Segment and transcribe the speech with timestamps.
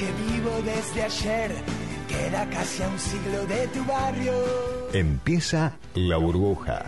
[0.00, 1.52] que vivo desde ayer.
[2.08, 4.32] Queda casi a un siglo de tu barrio.
[4.94, 6.86] Empieza La Burbuja.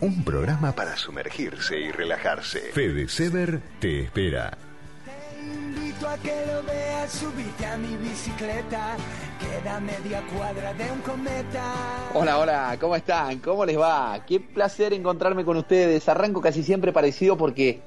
[0.00, 2.60] Un programa para sumergirse y relajarse.
[2.72, 4.56] Fede Sever te espera.
[5.04, 8.96] Te invito a que lo veas, subite a mi bicicleta.
[9.40, 11.74] Queda media cuadra de un cometa.
[12.14, 13.40] Hola, hola, ¿cómo están?
[13.40, 14.24] ¿Cómo les va?
[14.24, 16.08] Qué placer encontrarme con ustedes.
[16.08, 17.82] Arranco casi siempre parecido porque,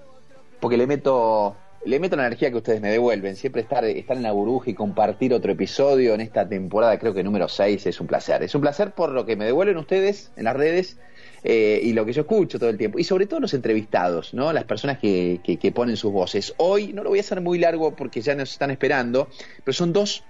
[0.59, 3.35] porque le meto le meto la energía que ustedes me devuelven.
[3.35, 7.23] Siempre estar, estar en la burbuja y compartir otro episodio en esta temporada, creo que
[7.23, 8.43] número 6, es un placer.
[8.43, 10.97] Es un placer por lo que me devuelven ustedes en las redes
[11.43, 12.99] eh, y lo que yo escucho todo el tiempo.
[12.99, 14.51] Y sobre todo los entrevistados, ¿no?
[14.51, 16.53] Las personas que, que, ponen sus voces.
[16.57, 19.29] Hoy no lo voy a hacer muy largo porque ya nos están esperando,
[19.63, 20.23] pero son dos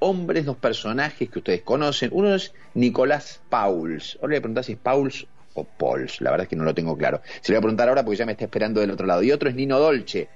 [0.00, 2.10] hombres, dos personajes que ustedes conocen.
[2.12, 4.18] Uno es Nicolás Pauls.
[4.20, 6.20] Ahora le preguntar si es Pauls o Pauls.
[6.20, 7.22] La verdad es que no lo tengo claro.
[7.40, 9.22] Se lo voy a preguntar ahora porque ya me está esperando del otro lado.
[9.22, 10.28] Y otro es Nino Dolce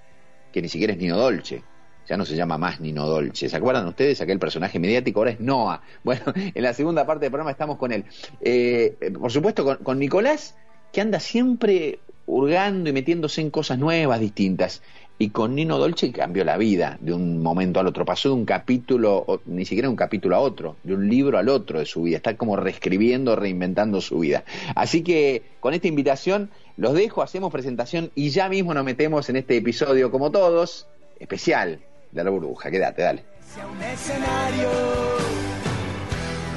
[0.52, 1.62] que ni siquiera es Nino Dolce.
[2.08, 3.48] Ya no se llama más Nino Dolce.
[3.48, 4.20] ¿Se acuerdan ustedes?
[4.20, 5.80] Aquel personaje mediático ahora es Noah.
[6.04, 8.04] Bueno, en la segunda parte del programa estamos con él.
[8.40, 10.56] Eh, por supuesto, con, Nicolás,
[10.92, 14.82] que anda siempre hurgando y metiéndose en cosas nuevas, distintas.
[15.18, 18.04] Y con Nino Dolce cambió la vida de un momento al otro.
[18.04, 21.78] Pasó de un capítulo, ni siquiera un capítulo a otro, de un libro al otro
[21.78, 22.16] de su vida.
[22.16, 24.42] Está como reescribiendo, reinventando su vida.
[24.74, 29.36] Así que con esta invitación los dejo, hacemos presentación y ya mismo nos metemos en
[29.36, 30.86] este episodio, como todos,
[31.18, 32.70] especial de la burbuja.
[32.70, 33.24] Quédate, dale.
[33.70, 34.70] un escenario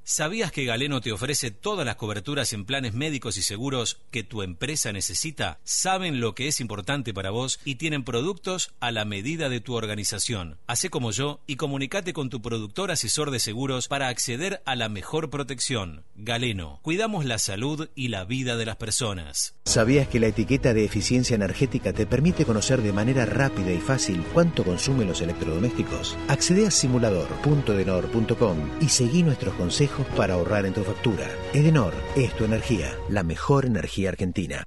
[0.08, 4.42] ¿Sabías que Galeno te ofrece todas las coberturas en planes médicos y seguros que tu
[4.42, 5.58] empresa necesita?
[5.64, 9.74] Saben lo que es importante para vos y tienen productos a la medida de tu
[9.74, 10.58] organización.
[10.68, 14.88] Hacé como yo y comunícate con tu productor asesor de seguros para acceder a la
[14.88, 16.04] mejor protección.
[16.14, 19.56] Galeno, cuidamos la salud y la vida de las personas.
[19.64, 24.22] ¿Sabías que la etiqueta de eficiencia energética te permite conocer de manera rápida y fácil
[24.32, 26.16] cuánto consumen los electrodomésticos?
[26.28, 31.26] Accede a simulador.denor.com y seguí nuestros consejos para ahorrar en tu factura.
[31.52, 34.64] Edenor es tu energía, la mejor energía argentina.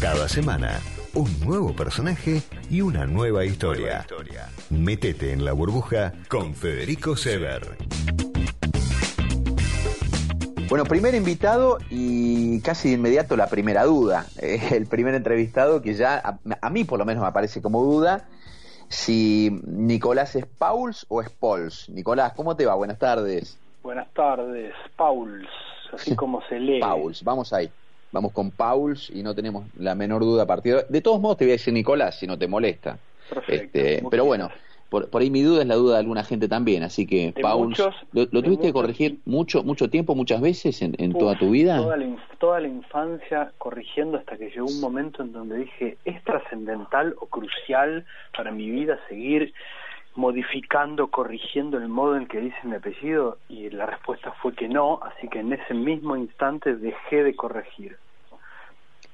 [0.00, 0.80] Cada semana,
[1.14, 4.06] un nuevo personaje y una nueva historia.
[4.70, 7.76] Métete en la burbuja con Federico Sever.
[10.68, 14.26] Bueno, primer invitado y casi de inmediato la primera duda.
[14.38, 18.28] El primer entrevistado que ya a, a mí por lo menos me aparece como duda
[18.88, 21.88] si Nicolás es Pauls o es Pauls.
[21.88, 22.74] Nicolás, ¿cómo te va?
[22.74, 23.58] Buenas tardes.
[23.82, 25.48] Buenas tardes, Pauls,
[25.92, 26.80] así como se lee.
[26.80, 27.70] Pauls, vamos ahí.
[28.12, 30.86] Vamos con Pauls y no tenemos la menor duda a partir de...
[30.88, 32.96] de todos modos te voy a decir Nicolás, si no te molesta.
[33.28, 34.50] Perfecto, este, pero bueno,
[34.88, 37.74] por, ahí mi duda es la duda de alguna gente también, así que, Paul,
[38.12, 41.78] ¿lo, tuviste que corregir mucho mucho tiempo, muchas veces en, toda tu vida?
[41.78, 46.22] Toda la, toda la infancia corrigiendo hasta que llegó un momento en donde dije, es
[46.22, 48.04] trascendental o crucial
[48.36, 49.52] para mi vida seguir
[50.14, 55.00] modificando, corrigiendo el modo en que dice mi apellido y la respuesta fue que no,
[55.02, 57.96] así que en ese mismo instante dejé de corregir.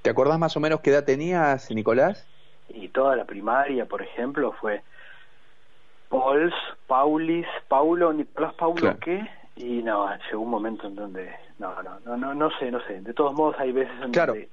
[0.03, 2.27] ¿Te acordás más o menos qué edad tenías, Nicolás?
[2.69, 4.83] Y toda la primaria, por ejemplo, fue
[6.11, 6.53] Pauls,
[6.87, 9.27] Paulis, Paulo, Nicolás Paulo, ¿qué?
[9.57, 13.01] Y no, llegó un momento en donde, no, no, no, no, no sé, no sé.
[13.01, 14.49] De todos modos hay veces en donde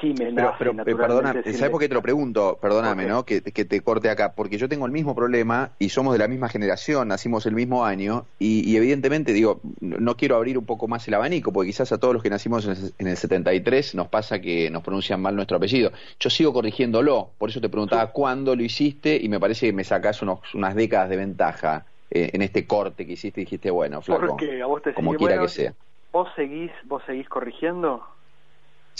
[0.00, 2.58] sí me pero, nace pero, eh, naturalmente perdona, ¿sabes por qué te lo pregunto?
[2.60, 3.06] Perdóname.
[3.06, 3.24] ¿no?
[3.24, 6.28] Que, que te corte acá, porque yo tengo el mismo problema y somos de la
[6.28, 10.88] misma generación, nacimos el mismo año y, y evidentemente, digo, no quiero abrir un poco
[10.88, 13.94] más el abanico, porque quizás a todos los que nacimos en el, en el 73
[13.94, 15.92] nos pasa que nos pronuncian mal nuestro apellido.
[16.18, 19.84] Yo sigo corrigiéndolo, por eso te preguntaba cuándo lo hiciste y me parece que me
[19.84, 24.00] sacás unos, unas décadas de ventaja eh, en este corte que hiciste y dijiste, bueno,
[24.02, 25.74] flaco, Porque a vos te como sigue- quiera bueno, que sea.
[26.12, 28.02] ¿Vos seguís, vos seguís corrigiendo?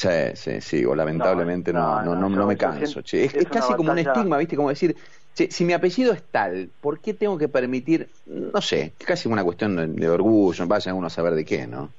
[0.00, 3.02] Sí, sí, sigo, lamentablemente no, No, no, no, me canso.
[3.02, 3.26] che.
[3.26, 4.56] Es, casi como un estigma, ¿viste?
[4.56, 4.96] Como decir,
[5.34, 9.28] che, si mi apellido es tal, ¿por qué tengo que permitir, no sé, es casi
[9.28, 11.92] una cuestión de, orgullo, vaya uno a saber de qué, ¿no?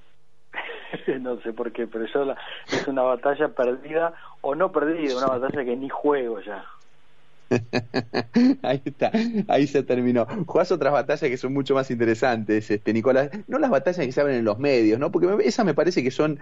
[1.22, 2.34] no sé por qué, pero yo
[2.72, 6.66] es una batalla perdida o no perdida, una batalla que ni juego ya.
[8.64, 9.12] ahí está,
[9.48, 10.26] ahí se terminó.
[10.48, 13.30] Jugás otras batallas que son mucho más interesantes, este, Nicolás.
[13.48, 15.12] No las batallas que se abren en los medios, ¿no?
[15.12, 16.40] Porque me- esas me parece que son.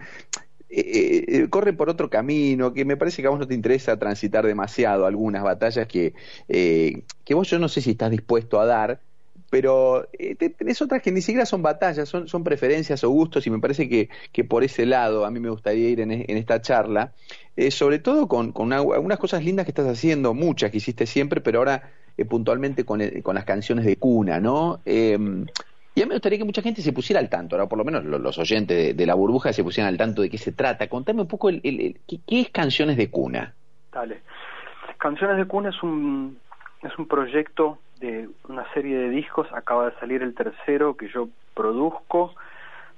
[0.69, 3.97] Eh, eh, corren por otro camino, que me parece que a vos no te interesa
[3.97, 6.13] transitar demasiado algunas batallas que,
[6.47, 9.01] eh, que vos yo no sé si estás dispuesto a dar,
[9.49, 13.47] pero eh, te- tenés otras que ni siquiera son batallas, son, son preferencias o gustos
[13.47, 16.61] y me parece que, que por ese lado a mí me gustaría ir en, esta
[16.61, 17.13] charla,
[17.55, 21.05] eh, sobre todo con, con una- algunas cosas lindas que estás haciendo, muchas que hiciste
[21.07, 24.81] siempre, pero ahora eh, puntualmente con, con las canciones de cuna, ¿no?
[25.99, 27.83] Y a mí me gustaría que mucha gente se pusiera al tanto, ahora por lo
[27.83, 30.53] menos lo- los, oyentes de, de la burbuja se pusieran al tanto de qué se
[30.53, 30.87] trata.
[30.87, 33.53] Contame un poco el, el- el- ¿qué, qué es canciones de cuna.
[33.91, 34.21] Dale.
[34.97, 36.37] Canciones de Cuna es un,
[36.83, 41.27] es un proyecto de una serie de discos, acaba de salir el tercero que yo
[41.53, 42.33] produzco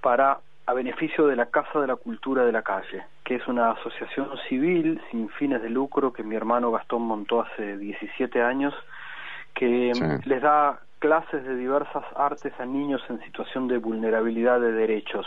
[0.02, 3.72] para a beneficio de la Casa de la Cultura de la Calle, que es una
[3.72, 8.74] asociación civil sin fines de lucro que mi hermano Gastón montó hace 17 años,
[9.56, 10.04] que Sí.
[10.30, 15.26] les da clases de diversas artes a niños en situación de vulnerabilidad de derechos.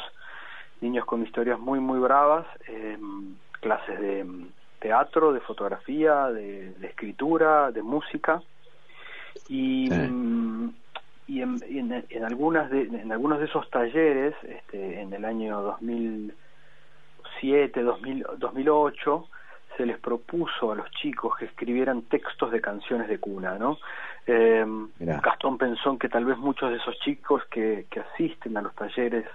[0.81, 2.97] Niños con historias muy, muy bravas, eh,
[3.61, 4.47] clases de mm,
[4.79, 8.41] teatro, de fotografía, de, de escritura, de música.
[9.49, 9.97] Y, Sí.
[9.97, 10.75] mm,
[11.27, 15.25] y, en, y en- en algunas de, en algunos de esos talleres, este, en el
[15.25, 19.29] año 2007, 2000, 2008,
[19.77, 23.79] se les propuso a los chicos que escribieran textos de canciones de cuna, ¿no?
[24.27, 24.65] Eh,
[24.99, 25.21] Mirá.
[25.21, 28.75] Gastón pensó en que tal vez muchos de esos chicos que, que asisten a los
[28.75, 29.27] talleres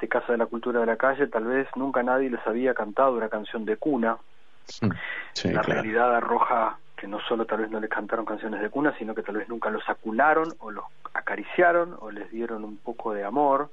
[0.00, 3.16] de Casa de la Cultura de la Calle, tal vez nunca nadie les había cantado
[3.16, 4.18] una canción de cuna.
[4.66, 4.86] Sí,
[5.52, 5.82] la claro.
[5.82, 9.22] realidad arroja que no solo tal vez no les cantaron canciones de cuna, sino que
[9.22, 13.70] tal vez nunca los acularon o los acariciaron o les dieron un poco de amor.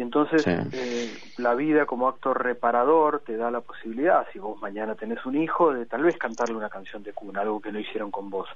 [0.00, 0.50] Y entonces Sí.
[0.72, 5.36] eh, la vida como acto reparador te da la posibilidad, si vos mañana tenés un
[5.36, 8.48] hijo, de tal vez cantarle una canción de cuna, algo que no hicieron con vos.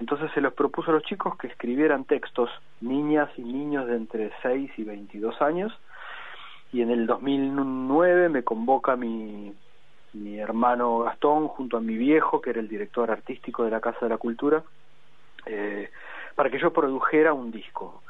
[0.00, 2.50] Entonces se les propuso a los chicos que escribieran textos,
[2.80, 5.72] niñas y niños de entre 6 y 22 años,
[6.72, 9.54] y en el 2009 me convoca mi,
[10.12, 14.00] mi hermano Gastón junto a mi viejo, que era el director artístico de la Casa
[14.00, 14.64] de la Cultura,
[15.46, 15.88] eh,
[16.34, 18.02] para que yo produjera un disco.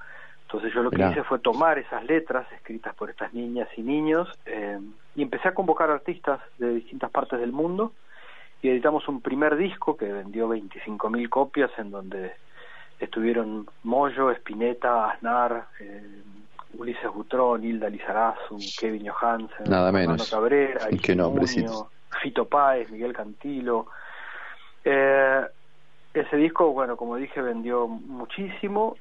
[0.54, 1.10] Entonces yo lo que Mirá.
[1.10, 4.78] hice fue tomar esas letras escritas por estas niñas y niños eh,
[5.16, 7.90] y empecé a convocar artistas de distintas partes del mundo
[8.62, 12.34] y editamos un primer disco que vendió 25.000 copias en donde
[13.00, 16.22] estuvieron Moyo, Spinetta, Aznar, eh,
[16.78, 19.90] Ulises Butrón, Hilda Lizarazu, Kevin Johansen, Nada.
[20.30, 21.16] Cabrera, Qué.
[21.16, 21.86] Muñoz,
[22.22, 23.88] Fito Páez, Miguel Cantilo.
[24.84, 25.44] Eh,
[26.14, 28.94] ese disco, bueno, como dije, vendió muchísimo.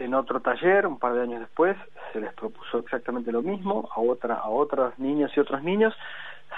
[0.00, 1.76] En otro taller, un par de años después,
[2.14, 5.94] se les propuso exactamente lo mismo a otra, a otras niñas y otros niños.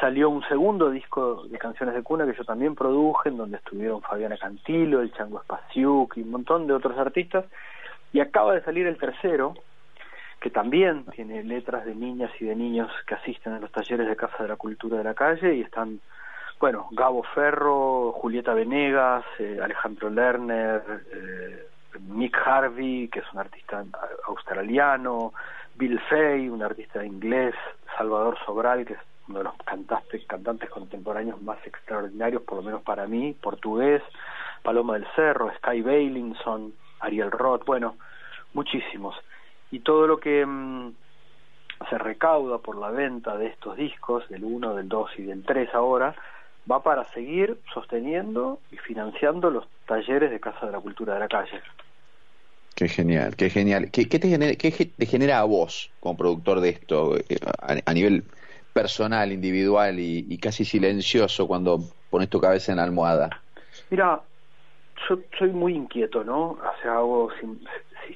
[0.01, 4.01] Salió un segundo disco de canciones de cuna que yo también produje, en donde estuvieron
[4.01, 7.45] Fabiana Cantilo, el Chango Espaciuc y un montón de otros artistas.
[8.13, 9.55] Y acaba de salir el tercero,
[10.39, 14.15] que también tiene letras de niñas y de niños que asisten a los talleres de
[14.15, 15.99] Casa de la Cultura de la Calle y están,
[16.61, 20.83] bueno, Gabo Ferro, Julieta Venegas, eh, Alejandro Lerner,
[21.13, 21.67] eh,
[22.01, 23.85] Nick Harvey, que es un artista
[24.27, 25.33] australiano,
[25.75, 27.55] Bill Fay, un artista inglés,
[27.97, 32.83] Salvador Sobral, que es uno de los cantantes, cantantes contemporáneos más extraordinarios, por lo menos
[32.83, 34.03] para mí, portugués,
[34.63, 37.97] Paloma del Cerro, Sky Bailinson, Ariel Roth, bueno,
[38.55, 39.17] muchísimos.
[39.71, 40.93] Y todo lo que mm,
[41.89, 45.75] se recauda por la venta de estos discos, del 1, del 2 y del 3
[45.75, 46.15] ahora,
[46.71, 51.29] va para seguir sosteniendo y financiando los talleres de Casa de la Cultura de la
[51.29, 51.61] Calle.
[52.75, 53.91] Qué genial, qué genial.
[53.91, 57.77] ¿Qué, qué te, genera, qué te genera a vos como productor de esto eh, a,
[57.85, 58.25] a nivel
[58.73, 63.43] personal, individual y, y casi silencioso cuando pones tu cabeza en la almohada?
[63.91, 64.21] Mira,
[65.09, 66.53] yo soy muy inquieto, ¿no?
[66.53, 67.31] O sea, hago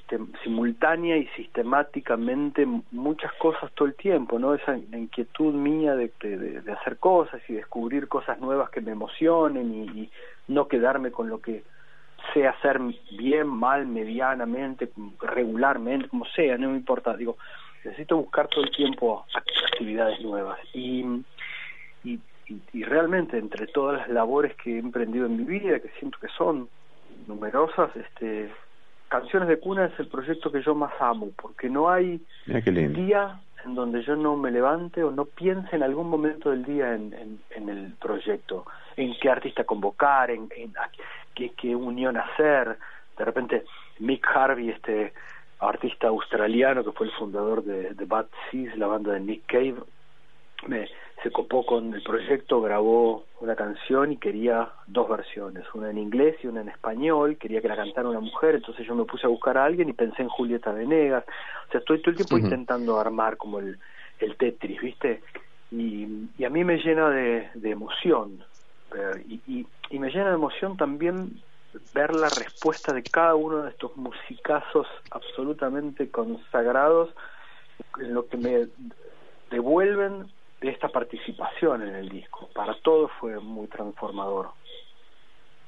[0.09, 4.55] sim- simultánea y sistemáticamente muchas cosas todo el tiempo, ¿no?
[4.55, 10.11] Esa inquietud mía de, de, hacer cosas y descubrir cosas nuevas que me emocionen y,
[10.49, 11.64] no quedarme con lo que
[12.33, 12.81] sé hacer
[13.19, 14.88] bien, mal, medianamente,
[15.21, 17.37] regularmente, como sea, no me importa, digo,
[17.85, 21.05] necesito buscar todo el tiempo actividades nuevas y,
[22.05, 22.21] y,
[22.73, 26.28] y realmente entre todas las labores que he emprendido en mi vida, que siento que
[26.28, 26.69] son
[27.26, 28.49] numerosas, este
[29.09, 33.75] Canciones de Cuna es el proyecto que yo más amo, porque no hay día en
[33.75, 37.69] donde yo no me levante o no piense en algún momento del día en, en,
[37.69, 38.65] el proyecto,
[38.97, 40.73] en qué artista convocar, en, en
[41.35, 42.79] qué, qué, unión hacer.
[43.17, 43.65] De repente,
[43.99, 45.13] Mick Harvey, este
[45.59, 49.77] artista australiano que fue el fundador de, de Bad Seas, la banda de Nick Cave,
[50.67, 50.89] me,
[51.23, 56.37] se copó con el proyecto, grabó una canción y quería dos versiones, una en inglés
[56.42, 59.30] y una en español, quería que la cantara una mujer, entonces yo me puse a
[59.30, 61.25] buscar a alguien y pensé en Julieta Venegas,
[61.68, 63.78] o sea, estoy todo el tiempo intentando armar como el,
[64.18, 65.23] el Tetris, ¿viste?
[65.70, 68.44] Y, y a mí me llena de, de emoción,
[69.28, 71.42] y, y, y me llena de emoción también
[71.94, 77.11] ver la respuesta de cada uno de estos musicazos absolutamente consagrados
[77.99, 78.68] en lo que me
[79.50, 80.26] devuelven
[80.61, 82.49] de esta participación en el disco.
[82.55, 84.49] Para todos fue muy transformador.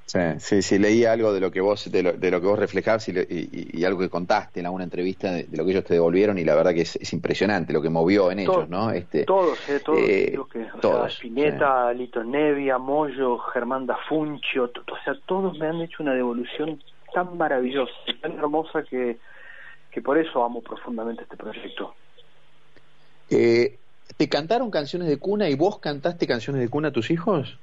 [0.08, 2.58] Sí, sí, sí, leí algo de lo que vos, de lo, de lo que vos
[2.58, 6.44] reflejabas y, algo que contaste en alguna entrevista de, lo que ellos te devolvieron y
[6.44, 8.90] la verdad que es, impresionante lo que movió en ellos, ¿no?
[8.90, 14.64] Este, todos, eh, todos, eh, que, o todos, sea, Spinetta, Lito Nevia, Moyo, Germán Dafuncio,
[14.64, 17.92] o sea, todos me han hecho una devolución tan maravillosa,
[18.22, 19.18] tan hermosa que,
[19.90, 21.94] que por eso amo profundamente este proyecto.
[23.28, 23.76] Eh,
[24.16, 27.58] ¿Te cantaron canciones de cuna y vos cantaste canciones de cuna a tus hijos?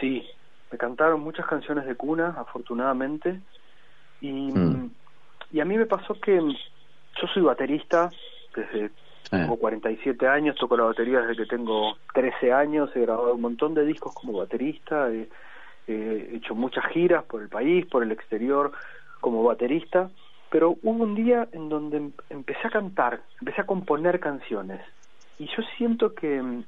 [0.00, 0.26] Sí,
[0.70, 3.40] me cantaron muchas canciones de cuna, afortunadamente.
[4.20, 4.90] Y, mm.
[5.52, 8.10] y a mí me pasó que yo soy baterista
[8.54, 8.90] desde
[9.30, 13.72] tengo 47 años, toco la batería desde que tengo 13 años, he grabado un montón
[13.72, 15.26] de discos como baterista, he,
[15.88, 18.72] he hecho muchas giras por el país, por el exterior
[19.20, 20.10] como baterista,
[20.50, 24.82] pero hubo un día en donde em, empecé a cantar, empecé a componer canciones
[25.38, 26.62] y yo siento que,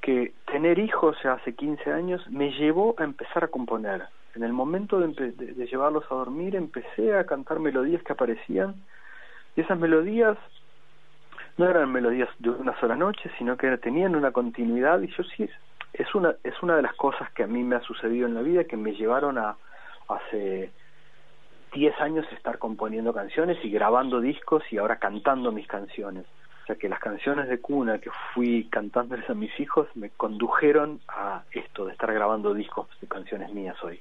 [0.00, 4.04] que tener hijos hace 15 años me llevó a empezar a componer.
[4.34, 5.32] En el momento de,
[5.66, 8.74] llevarlos a dormir empecé a cantar melodías que aparecían.
[9.56, 10.36] Y esas melodías
[11.56, 15.00] no eran melodías de una sola noche, sino que tenían una continuidad.
[15.00, 15.48] Y yo sí
[15.92, 18.42] es una es una de las cosas que a mí me ha sucedido en la
[18.42, 19.56] vida que me llevaron a
[20.08, 20.70] hace
[21.72, 26.26] 10 años estar componiendo canciones y grabando discos y ahora cantando mis canciones
[26.68, 31.42] sea que las canciones de cuna que fui cantándoles a mis hijos me condujeron a
[31.50, 33.98] esto de estar grabando discos de canciones mías hoy.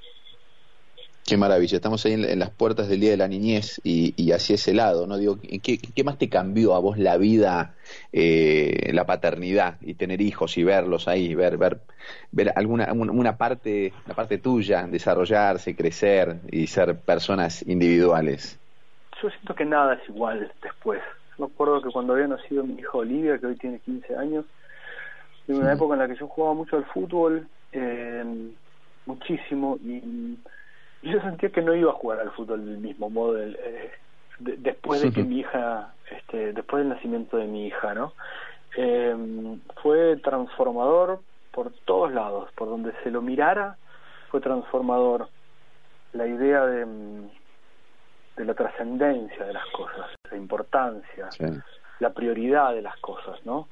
[1.26, 4.56] Qué maravilla, estamos ahí en, las puertas del Día de la Niñez y, y hacia
[4.56, 5.18] ese lado, ¿no?
[5.18, 7.76] Digo, ¿qué, ¿qué, más te cambió a vos la vida,
[8.14, 11.82] eh, la paternidad y tener hijos y verlos ahí, ver, ver,
[12.32, 18.58] ver alguna una parte, la parte tuya, desarrollarse, crecer y ser personas individuales?
[19.22, 21.02] Yo siento que nada es igual después.
[21.38, 24.46] Me acuerdo que cuando había nacido mi hija Olivia, que hoy tiene 15 años,
[25.48, 28.52] en una época en la que yo jugaba mucho al fútbol, eh,
[29.06, 30.38] muchísimo, y,
[31.04, 33.92] yo sentía que no iba a jugar al fútbol del mismo modo eh,
[34.40, 38.14] después de que mi hija, este, después del nacimiento de mi hija, ¿no?
[38.76, 39.16] Eh,
[39.82, 43.78] fue transformador por todos lados, por donde se lo mirara,
[44.30, 45.30] fue transformador.
[46.14, 46.86] La idea de,
[48.38, 50.08] de la trascendencia de las cosas,
[52.00, 53.68] la prioridad de las cosas, ¿no?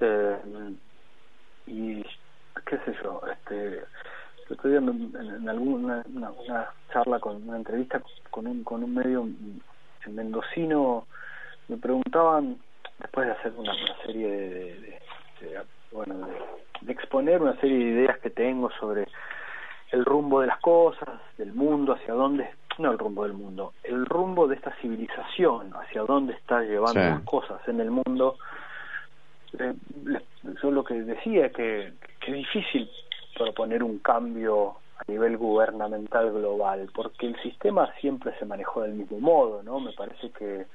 [0.00, 0.36] Eh,
[1.66, 2.02] y
[2.66, 3.84] qué sé yo, este,
[4.50, 10.14] otro día en, alguna una, charla con una entrevista con un con un medio en
[10.14, 11.06] mendocino
[11.68, 12.56] me preguntaban
[12.98, 13.72] después de hacer una,
[14.04, 15.00] serie de,
[15.92, 16.28] bueno
[16.80, 19.06] de exponer una serie de ideas que tengo sobre
[19.92, 22.48] el rumbo de las cosas, del mundo, hacia dónde
[22.80, 27.20] no el rumbo del mundo, el rumbo de esta civilización, hacia dónde está llevando las
[27.22, 28.36] cosas en el mundo.
[29.58, 29.74] Eh,
[30.62, 32.90] yo lo que decía es que, que es difícil
[33.36, 39.18] proponer un cambio a nivel gubernamental global, porque el sistema siempre se manejó del mismo
[39.18, 39.80] modo, ¿no?
[39.80, 40.66] Me parece que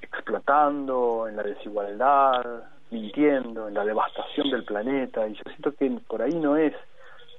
[0.00, 6.22] explotando en la desigualdad, mintiendo, en la devastación del planeta, y yo siento que por
[6.22, 6.74] ahí no es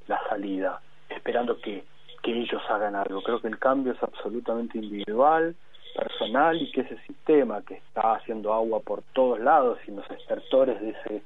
[0.07, 1.85] la salida, esperando que
[2.25, 3.21] que ellos hagan algo.
[3.21, 5.55] Creo que el cambio es absolutamente individual,
[5.95, 10.81] personal y que ese sistema que está haciendo agua por todos lados y los estertores
[10.81, 11.23] de ese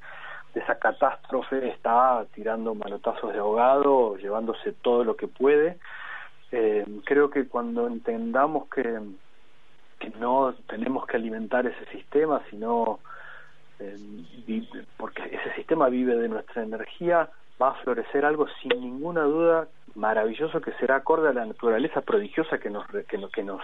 [0.52, 5.78] de esa catástrofe está tirando manotazos de ahogado, llevándose todo lo que puede.
[6.50, 9.00] Eh, creo que cuando entendamos que,
[10.00, 12.98] que no tenemos que alimentar ese sistema, sino
[13.78, 13.96] eh,
[14.96, 17.30] porque ese sistema vive de nuestra energía,
[17.62, 22.58] va a florecer algo sin ninguna duda maravilloso que será acorde a la naturaleza prodigiosa
[22.58, 23.62] que nos que, que nos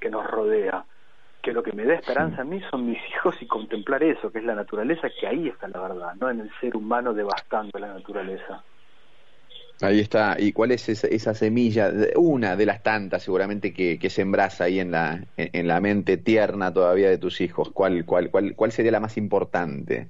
[0.00, 0.84] que nos rodea
[1.44, 4.38] que lo que me da esperanza a mí son mis hijos y contemplar eso, que
[4.38, 7.92] es la naturaleza, que ahí está la verdad, no en el ser humano devastando la
[7.92, 8.64] naturaleza.
[9.82, 10.36] Ahí está.
[10.38, 11.90] ¿Y cuál es esa, semilla?
[12.16, 16.72] Una de las tantas seguramente que, que sembras ahí en la, en la mente tierna
[16.72, 17.70] todavía de tus hijos.
[17.70, 20.08] ¿Cuál, cuál, cuál, cuál sería la más importante?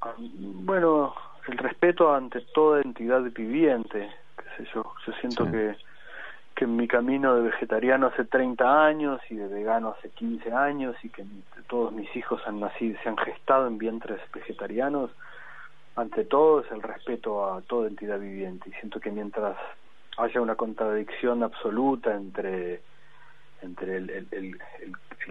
[0.00, 1.14] Ah, bueno,
[1.46, 4.10] el respeto ante toda entidad viviente.
[4.56, 5.76] Sé yo, yo siento que
[6.54, 10.96] que en mi camino de vegetariano hace 30 años y de vegano hace 15 años
[11.02, 11.24] y que
[11.68, 15.10] todos mis hijos han nacido, se han gestado en vientres vegetarianos,
[15.96, 18.68] ante todo es el respeto a toda entidad viviente.
[18.68, 19.56] Y siento que mientras
[20.18, 22.82] haya una contradicción absoluta entre
[23.62, 24.58] entre el, el, el,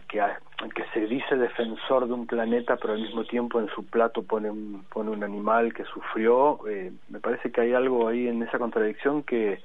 [0.08, 3.86] que, el que se dice defensor de un planeta pero al mismo tiempo en su
[3.86, 8.28] plato pone un, pone un animal que sufrió, eh, me parece que hay algo ahí
[8.28, 9.62] en esa contradicción que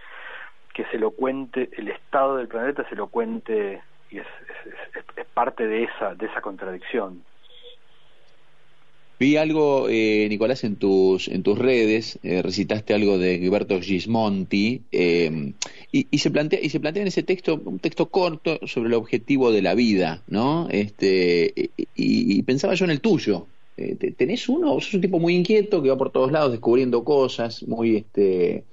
[0.77, 3.81] que se lo cuente, el estado del planeta se lo cuente
[4.11, 4.27] y es,
[5.17, 7.23] es, parte de esa, de esa contradicción.
[9.19, 14.83] Vi algo, eh, Nicolás, en tus, en tus redes, eh, recitaste algo de Gilberto Gismonti,
[14.93, 15.55] eh,
[15.91, 19.53] y, se plantea, y se plantea en ese texto, un texto corto sobre el objetivo
[19.53, 20.69] de la vida, ¿no?
[20.71, 23.47] Este, y, pensaba yo en el tuyo.
[24.17, 24.81] ¿Tenés uno?
[24.81, 28.65] Sos un tipo muy inquieto que va por todos lados descubriendo cosas, muy este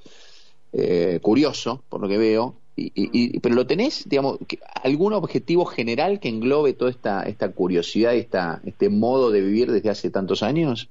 [0.74, 4.40] eh, curioso, por lo que veo, y, pero lo tenés, digamos,
[4.84, 9.90] algún objetivo general que englobe toda esta, esta curiosidad, esta, este modo de vivir desde
[9.90, 10.90] hace tantos años?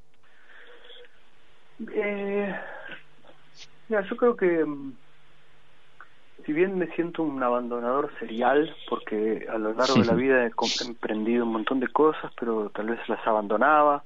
[1.95, 2.55] Eh,
[3.89, 4.93] yo creo que mm,
[6.47, 10.53] si bien me siento un abandonador serial, porque a lo largo de la vida he
[10.87, 14.05] emprendido un montón de cosas, pero tal vez las abandonaba,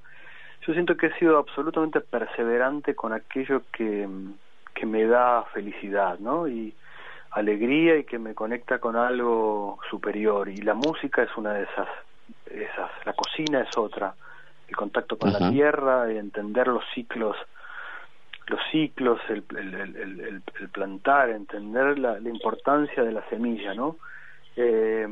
[0.65, 4.33] yo siento que he sido absolutamente perseverante con aquello que mm,
[4.77, 6.47] que me da felicidad, ¿no?
[6.47, 6.73] Y
[7.37, 10.49] alegría y que me conecta con algo superior.
[10.49, 11.87] Y la música es una de esas,
[12.51, 12.91] esas.
[13.05, 14.13] La cocina es otra.
[14.67, 17.37] El contacto con la tierra, y entender los ciclos,
[18.47, 23.95] los ciclos, el, el, el, plantar, entender la, la, importancia de la semilla, ¿no?
[24.57, 25.07] Eh,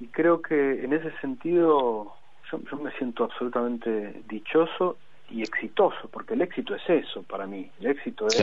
[0.00, 2.14] y creo que en ese sentido
[2.50, 4.96] yo, yo me siento absolutamente dichoso
[5.30, 8.38] y exitoso, porque el éxito es eso para mí, el éxito es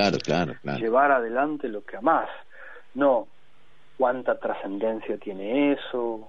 [0.78, 2.30] llevar adelante lo que amás,
[2.95, 3.27] no
[3.97, 6.27] cuánta trascendencia tiene eso,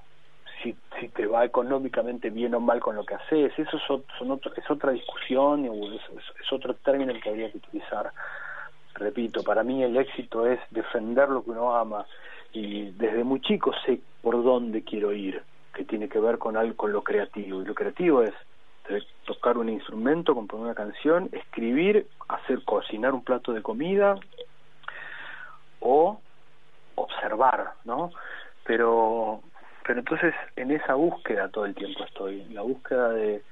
[0.63, 3.83] si, si te va económicamente bien o mal con lo que haces, eso es,
[4.19, 8.13] son otro, es otra discusión, es, es, otro término que habría que utilizar.
[8.95, 12.07] Repito, para mí el éxito es defender lo que uno ama
[12.53, 15.43] y desde muy chico sé por dónde quiero ir,
[15.75, 18.33] que tiene que ver con algo, con lo creativo, y lo creativo es
[19.25, 24.15] tocar un instrumento, componer una canción, escribir, hacer cocinar un plato de comida
[25.81, 26.21] o
[26.97, 28.11] observar, ¿no?
[28.65, 29.41] Pero,
[29.87, 33.43] pero entonces en esa búsqueda todo el tiempo estoy, en la búsqueda de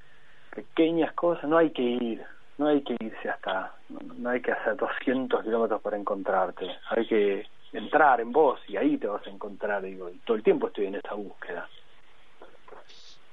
[0.54, 2.22] pequeñas cosas, no hay que ir,
[2.58, 3.72] no hay que irse hasta,
[4.18, 8.98] no, hay que hacer 200 kilómetros para encontrarte, hay que entrar en vos y ahí
[8.98, 11.68] te vas a encontrar, digo, y todo el tiempo estoy en esa búsqueda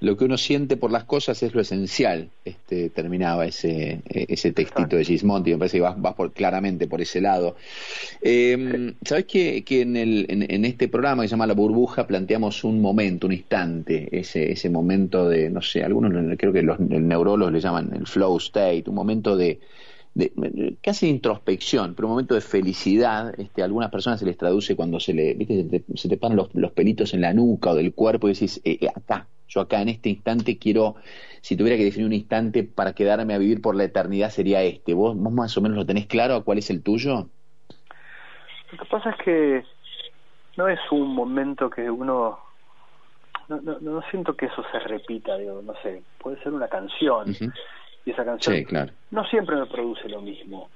[0.01, 2.29] lo que uno siente por las cosas es lo esencial.
[2.43, 7.21] Este, terminaba ese, ese textito de Gismonti, me parece que vas, por, claramente por ese
[7.21, 7.55] lado.
[8.21, 12.63] Eh, ¿Sabes que, que en, el, en, este programa que se llama La Burbuja planteamos
[12.63, 17.53] un momento, un instante, ese, ese momento de, no sé, algunos creo que los neurólogos
[17.53, 19.59] le llaman el flow state, un momento de,
[20.15, 23.39] de, casi de introspección, pero un momento de felicidad.
[23.39, 25.57] Este, a algunas personas se les traduce cuando se le, ¿viste?
[25.57, 28.33] Se, te, se te paran los, los, pelitos en la nuca o del cuerpo y
[28.33, 30.95] decís, eh, eh acá, yo acá en este instante quiero,
[31.41, 34.93] si tuviera que definir un instante para quedarme a vivir por la eternidad sería este.
[34.93, 37.27] ¿Vos, más o menos lo tenés claro cuál es el tuyo?
[38.71, 39.65] Lo que pasa es que
[40.55, 42.39] no es un momento que uno...
[43.49, 47.35] No, no, no siento que eso se repita, digo, no sé, puede ser una canción.
[48.05, 48.65] Y esa canción
[49.09, 50.69] no siempre me produce lo mismo,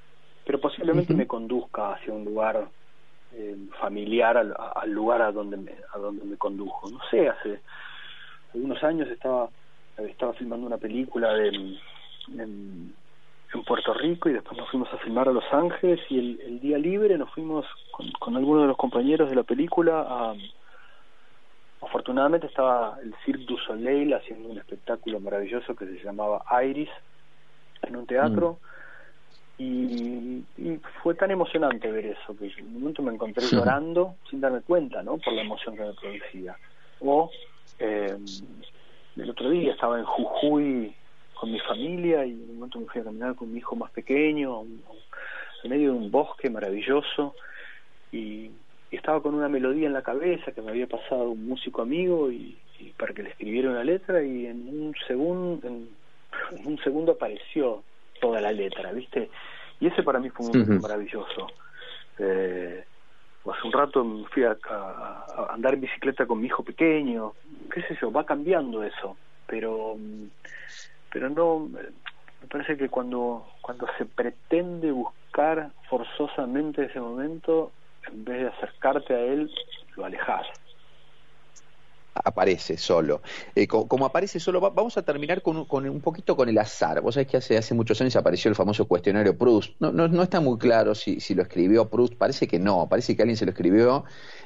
[0.45, 2.67] pero posiblemente me conduzca hacia un lugar
[3.31, 6.89] eh, familiar al, al, lugar a donde me, a donde me condujo.
[6.89, 7.61] No sé, hace
[8.55, 9.49] algunos años estaba
[9.97, 11.77] estaba filmando una película de,
[12.37, 12.93] en,
[13.65, 17.17] Puerto Rico y después nos fuimos a filmar a Los Ángeles y el, día libre
[17.17, 20.35] nos fuimos con, con algunos de los compañeros de la película a
[21.81, 26.89] afortunadamente estaba el Cirque du Soleil haciendo un espectáculo maravilloso que se llamaba Iris
[27.83, 28.59] en un teatro
[29.57, 30.43] Y,
[31.01, 35.01] fue tan emocionante ver eso, que en un momento me encontré llorando sin darme cuenta,
[35.01, 35.17] ¿no?
[35.17, 36.57] Por la emoción que me producía.
[36.99, 37.31] O
[37.79, 38.17] eh,
[39.15, 40.93] el otro día estaba en Jujuy
[41.33, 43.91] con mi familia y en un momento me fui a caminar con mi hijo más
[43.91, 47.35] pequeño, en medio de un bosque maravilloso
[48.11, 48.51] y,
[48.91, 52.57] estaba con una melodía en la cabeza que me había pasado un músico amigo y,
[52.97, 55.89] para que le escribiera una letra y en un segundo en,
[56.63, 57.83] un segundo apareció
[58.21, 59.29] toda la letra, ¿viste?
[59.81, 61.47] Y ese para mí fue un momento maravilloso.
[62.19, 62.85] Eh,
[63.51, 64.57] hace un rato fui a,
[65.49, 67.33] andar en bicicleta con mi hijo pequeño,
[67.71, 69.95] qué sé yo, va cambiando eso, pero
[71.11, 77.71] pero no me parece que cuando cuando se pretende buscar forzosamente ese momento
[78.07, 79.51] en vez de acercarte a él
[79.95, 80.47] lo alejas
[82.15, 83.21] aparece solo.
[83.53, 87.01] Eh, como, aparece solo, vamos a terminar con, con, un poquito con el azar.
[87.01, 89.73] Vos sabés que hace, hace muchos años apareció el famoso cuestionario Proust.
[89.79, 93.45] No, está muy claro si, lo escribió Proust, parece que no, parece que alguien se
[93.45, 94.05] lo escribió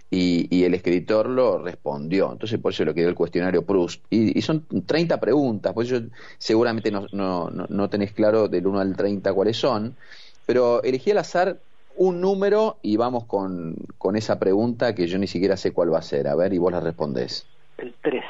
[0.10, 2.32] y, el escritor lo respondió.
[2.32, 4.04] Entonces por eso lo quedó el cuestionario Proust.
[4.10, 6.02] Y, son 30 preguntas, por eso
[6.40, 9.96] seguramente no, tenés claro del 1 al 30 cuáles son,
[10.46, 11.60] pero elegí al azar
[11.96, 16.00] un número y vamos con, con esa pregunta que yo ni siquiera sé cuál va
[16.00, 16.28] a ser.
[16.28, 17.46] A ver, y vos la respondés.
[17.80, 18.26] El 13.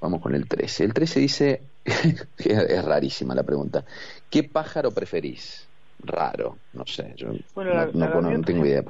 [0.00, 0.84] Vamos con el 13.
[0.84, 3.84] El 13 dice, es rarísima la pregunta,
[4.30, 5.66] ¿qué pájaro preferís?
[6.00, 8.82] Raro, no sé, yo no, tengo idea.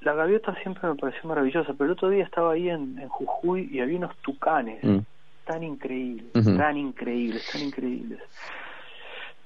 [0.00, 3.80] La gaviota siempre me pareció maravillosa, pero el otro día estaba ahí en, Jujuy y
[3.80, 4.98] había unos tucanes mm.
[5.44, 8.20] tan increíbles, tan increíbles, tan increíbles.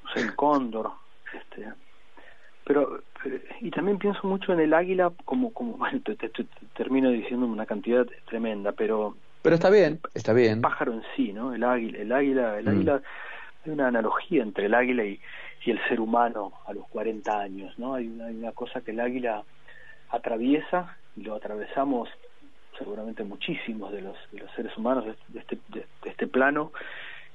[0.05, 0.93] No sé, el cóndor,
[1.33, 1.73] este,
[2.65, 3.03] pero
[3.61, 6.17] y también pienso mucho en el águila como como bueno, te,
[6.77, 10.61] termino diciendo una cantidad tremenda pero pero está bien está bien.
[10.61, 12.69] pájaro en sí no el águila el águila el mm.
[12.69, 13.03] águila
[13.65, 15.21] hay una analogía entre el águila y,
[15.65, 18.93] y el ser humano a los 40 años no hay una, hay una cosa que
[18.93, 19.43] el águila
[20.11, 22.09] atraviesa y lo atravesamos
[22.79, 26.73] seguramente muchísimos de los de los seres humanos de, este de, este plano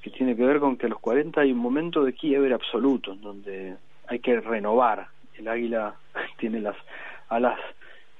[0.02, 3.12] que tiene que ver con que a los 40 hay un momento de quiebre absoluto
[3.12, 3.76] en donde
[4.06, 5.94] hay que renovar el águila
[6.38, 6.76] tiene las
[7.28, 7.58] alas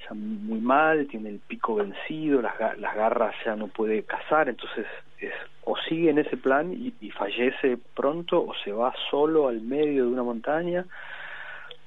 [0.06, 4.86] ya muy mal, tiene el pico vencido, las, las garras ya no puede cazar, entonces
[5.18, 5.32] es,
[5.64, 10.12] o sigue en ese plan y, fallece pronto o se va solo al medio de
[10.12, 10.84] una montaña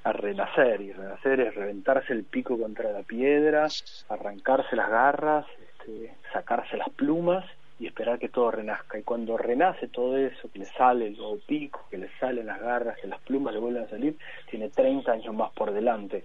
[0.03, 3.67] a renacer y renacer es reventarse el pico contra la piedra,
[4.09, 7.45] arrancarse las garras, este, sacarse las plumas
[7.79, 8.97] y esperar que todo renazca.
[8.97, 12.59] Y cuando renace todo eso, que le sale el nuevo pico, que le salen las
[12.59, 14.17] garras, que las plumas le vuelven a salir,
[14.49, 16.23] tiene 30 años más por delante.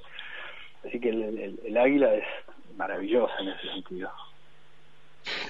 [0.86, 2.24] Así que el, el águila es
[2.76, 4.10] maravillosa en ese sentido.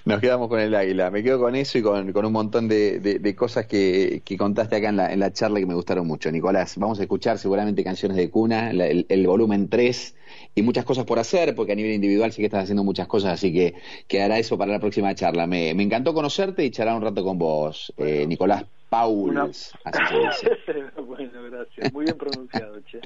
[0.05, 1.11] Nos quedamos con el águila.
[1.11, 4.77] Me quedo con eso y con, con un montón de, de, cosas que, que, contaste
[4.77, 6.31] acá en la, en la charla que me gustaron mucho.
[6.31, 10.15] Nicolás, vamos a escuchar seguramente canciones de cuna, el, el, volumen 3
[10.55, 13.33] y muchas cosas por hacer, porque a nivel individual sí que estás haciendo muchas cosas,
[13.33, 13.75] así que
[14.07, 15.47] quedará eso para la próxima charla.
[15.47, 19.39] Me, me encantó conocerte y charlar un rato con vos, eh, Nicolás Paul.
[19.39, 20.85] Así se dice.
[21.01, 21.93] bueno, gracias.
[21.95, 23.01] Muy bien pronunciado, che.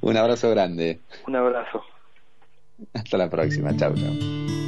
[0.00, 0.98] un abrazo grande.
[1.28, 1.84] Un abrazo.
[2.92, 3.76] Hasta la próxima.
[3.76, 4.67] Chao, chao.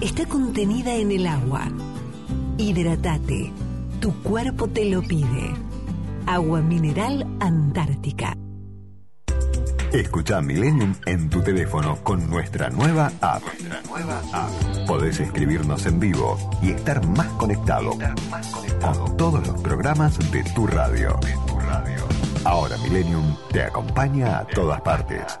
[0.00, 1.68] está contenida en el agua.
[2.58, 3.52] Hidratate.
[4.00, 5.54] Tu cuerpo te lo pide.
[6.26, 8.34] Agua mineral Antártica.
[9.92, 13.42] Escucha Millennium en tu teléfono con nuestra nueva app.
[13.88, 14.20] nueva
[14.86, 17.92] Podés escribirnos en vivo y estar más conectado,
[18.80, 21.18] con todos los programas de tu radio.
[22.44, 25.40] Ahora Millennium te acompaña a todas partes.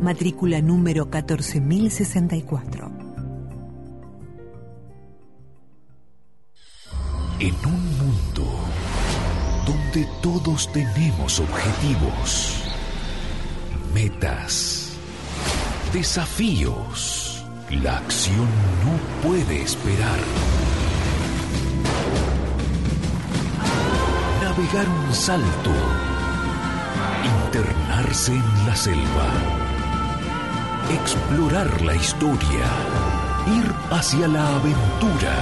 [0.00, 2.92] Matrícula número 14064.
[7.40, 8.46] En un mundo
[9.66, 12.62] donde todos tenemos objetivos,
[13.94, 14.87] metas,
[15.92, 18.46] desafíos, la acción
[18.84, 20.18] no puede esperar.
[24.42, 25.72] Navegar un salto,
[27.46, 29.28] internarse en la selva,
[30.92, 32.66] explorar la historia,
[33.46, 35.34] ir hacia la aventura.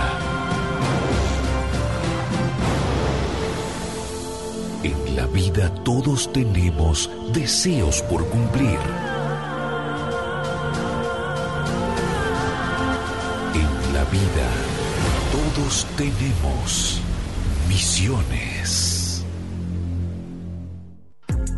[4.82, 9.05] En la vida todos tenemos deseos por cumplir.
[15.96, 17.00] Tenemos
[17.68, 19.24] misiones.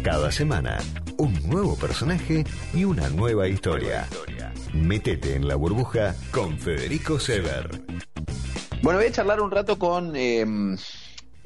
[0.04, 0.78] Cada semana,
[1.18, 4.06] un nuevo personaje y una nueva historia.
[4.72, 7.68] Métete en la burbuja con Federico Sever.
[8.80, 10.76] Bueno, voy a charlar un rato con, eh,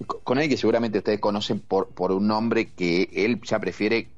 [0.04, 4.08] con alguien que seguramente ustedes conocen por, por un nombre que él ya prefiere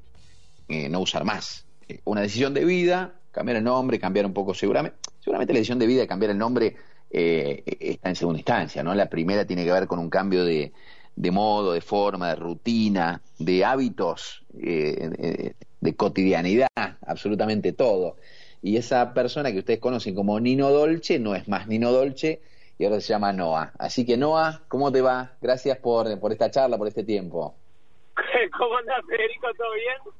[0.67, 1.65] eh, no usar más.
[1.87, 5.79] Eh, una decisión de vida, cambiar el nombre, cambiar un poco, seguramente, seguramente la decisión
[5.79, 6.75] de vida de cambiar el nombre
[7.09, 8.93] eh, está en segunda instancia, ¿no?
[8.93, 10.73] La primera tiene que ver con un cambio de,
[11.15, 15.55] de modo, de forma, de rutina, de hábitos, de
[15.95, 16.67] cotidianidad,
[17.05, 18.17] absolutamente todo.
[18.61, 22.41] Y esa persona que ustedes conocen como Nino Dolce no es más Nino Dolce
[22.79, 23.73] y ahora se llama Noah.
[23.77, 25.33] Así que Noah, ¿cómo te va?
[25.41, 27.53] Gracias por, por esta charla, por este tiempo.
[28.57, 29.47] ¿Cómo andás, Federico?
[29.55, 30.15] ¿Todo bien?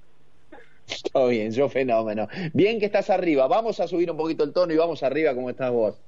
[1.13, 2.27] Todo bien, yo fenómeno.
[2.51, 3.47] Bien que estás arriba.
[3.47, 6.01] Vamos a subir un poquito el tono y vamos arriba como estás vos.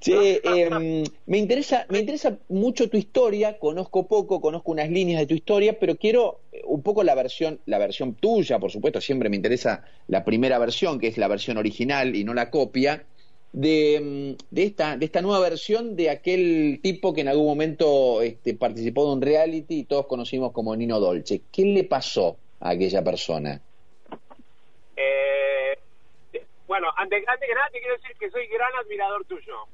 [0.00, 3.58] Che, eh, me interesa, me interesa mucho tu historia.
[3.58, 7.78] Conozco poco, conozco unas líneas de tu historia, pero quiero un poco la versión, la
[7.78, 9.00] versión tuya, por supuesto.
[9.02, 13.04] Siempre me interesa la primera versión, que es la versión original y no la copia.
[13.52, 18.54] De, de, esta, de esta nueva versión de aquel tipo que en algún momento este,
[18.54, 21.42] participó de un reality y todos conocimos como Nino Dolce.
[21.52, 23.60] ¿Qué le pasó a aquella persona?
[24.96, 25.78] Eh,
[26.66, 29.66] bueno, antes, antes que nada te quiero decir que soy gran admirador tuyo.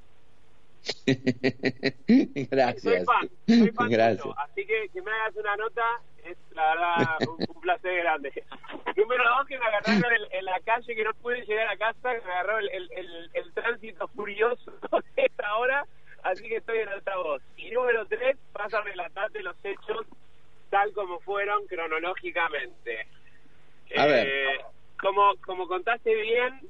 [2.51, 2.83] Gracias.
[2.83, 4.23] Soy fan, soy fan Gracias.
[4.23, 5.83] tuyo, así que que me hagas una nota
[6.25, 8.45] es la verdad un, un placer grande.
[8.97, 12.15] Número dos, que me agarraron en, en la calle, que no pude llegar a casa,
[12.15, 14.73] que me agarró el, el, el, el tránsito furioso
[15.17, 15.85] de esta hora,
[16.23, 17.43] así que estoy en altavoz.
[17.57, 20.07] Y número tres, vas a relatarte los hechos
[20.71, 23.07] tal como fueron cronológicamente.
[23.97, 24.27] A ver.
[24.29, 24.61] Eh,
[25.01, 26.61] como, como contaste bien,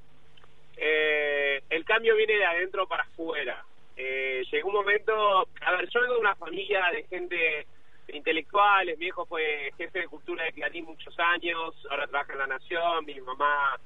[0.77, 3.65] eh, el cambio viene de adentro para afuera.
[4.01, 7.67] Eh, llegó un momento, a ver, yo vengo de una familia de gente
[8.07, 12.47] intelectuales, mi hijo fue jefe de cultura de Clarín muchos años, ahora trabaja en La
[12.47, 13.77] Nación, mi mamá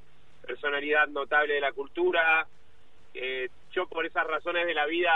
[0.46, 2.46] personalidad notable de la cultura,
[3.14, 5.10] eh, yo por esas razones de la vida,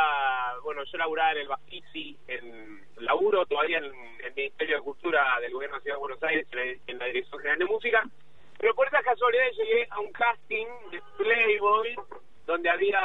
[0.65, 5.53] bueno, yo laburaba en el Bafisi, en laburo todavía en, el Ministerio de Cultura del
[5.53, 8.03] Gobierno de la Ciudad de Buenos Aires, en la, en la Dirección General de Música,
[8.59, 11.97] pero por esas casualidades llegué a un casting de Playboy,
[12.47, 12.99] donde había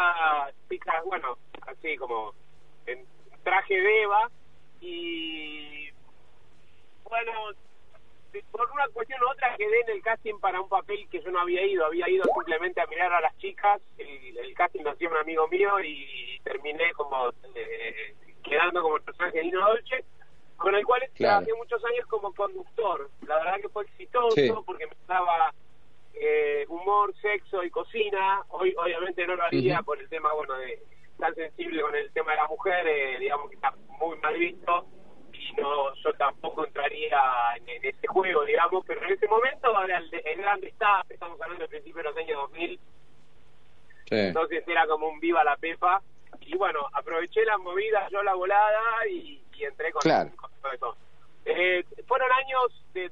[0.69, 2.33] chicas, bueno, así como
[2.85, 3.05] en
[3.43, 4.29] traje de Eva,
[4.79, 5.89] y
[7.03, 7.31] bueno,
[8.51, 11.39] por una cuestión u otra quedé en el casting para un papel que yo no
[11.41, 15.09] había ido, había ido simplemente a mirar a las chicas, el, el casting lo hacía
[15.09, 20.05] un amigo mío y terminé como eh, quedando como el personaje de Nino Dolce,
[20.57, 21.45] con el cual Claro.
[21.45, 23.09] trabajé muchos años como conductor.
[23.27, 24.51] La verdad que fue exitoso Sí.
[24.65, 25.40] porque me daba
[26.23, 28.43] eh, humor, sexo y cocina.
[28.49, 30.79] Hoy obviamente no lo haría por el tema, bueno, de
[31.17, 34.85] tan sensible con el tema de la mujer, eh, digamos que está muy mal visto
[35.33, 37.19] y no yo tampoco entraría
[37.57, 41.41] en, en ese juego, digamos, pero en ese momento era el, el grande está, estamos
[41.41, 42.79] hablando del principio de los años 2000,
[44.09, 44.15] Sí.
[44.17, 46.01] entonces era como un viva la pepa
[46.41, 50.31] y bueno, aproveché la movida, yo la volada y, y entré con, Claro.
[50.35, 50.97] con todo eso.
[51.45, 53.09] Eh, fueron años de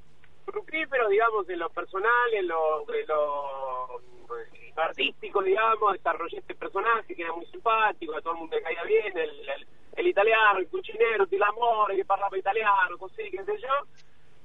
[0.52, 4.00] fructíferos, digamos, en lo personal, en lo, en lo
[4.40, 8.62] eh, artístico, digamos, desarrollé este personaje que era muy simpático, a todo el mundo le
[8.64, 13.44] caía bien, el, el, el italiano, el cucinero, el amor, que parlaba italiano, così, qué
[13.44, 13.74] sé yo.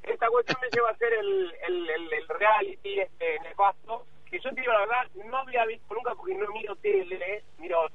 [0.03, 4.51] Esta cuestión me lleva a hacer el, el, el, el reality este nefasto, que yo
[4.55, 7.87] te la verdad, no había visto nunca porque no miro tele, miro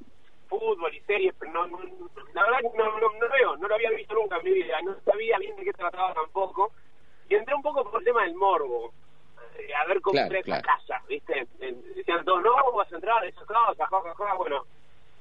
[0.48, 1.78] fútbol y series, pero no, no-
[2.34, 5.38] la verdad no, no veo, no lo había visto nunca en mi vida, no sabía
[5.38, 6.72] bien de qué trataba tampoco,
[7.30, 8.92] y entré un poco por el tema del morbo,
[9.56, 10.62] eh, a ver cómo Claro, esa claro.
[10.64, 11.46] casa, ¿viste?
[11.60, 14.64] Eh, Decían todos, no, vas a entrar, esas cosas, joja, joja, bueno,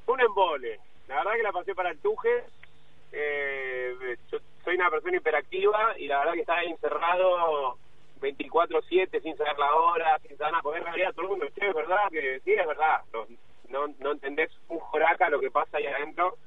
[0.07, 2.43] un embole, la verdad que la pasé para el tuje,
[3.11, 7.77] eh, yo soy una persona hiperactiva y la verdad que estaba ahí encerrado
[8.21, 11.67] 24-7 sin saber la hora, sin saber nada, porque en realidad todo el mundo, che,
[11.67, 13.25] es verdad que sí, es verdad, no,
[13.69, 16.37] no, no entendés un joraca lo que pasa ahí adentro.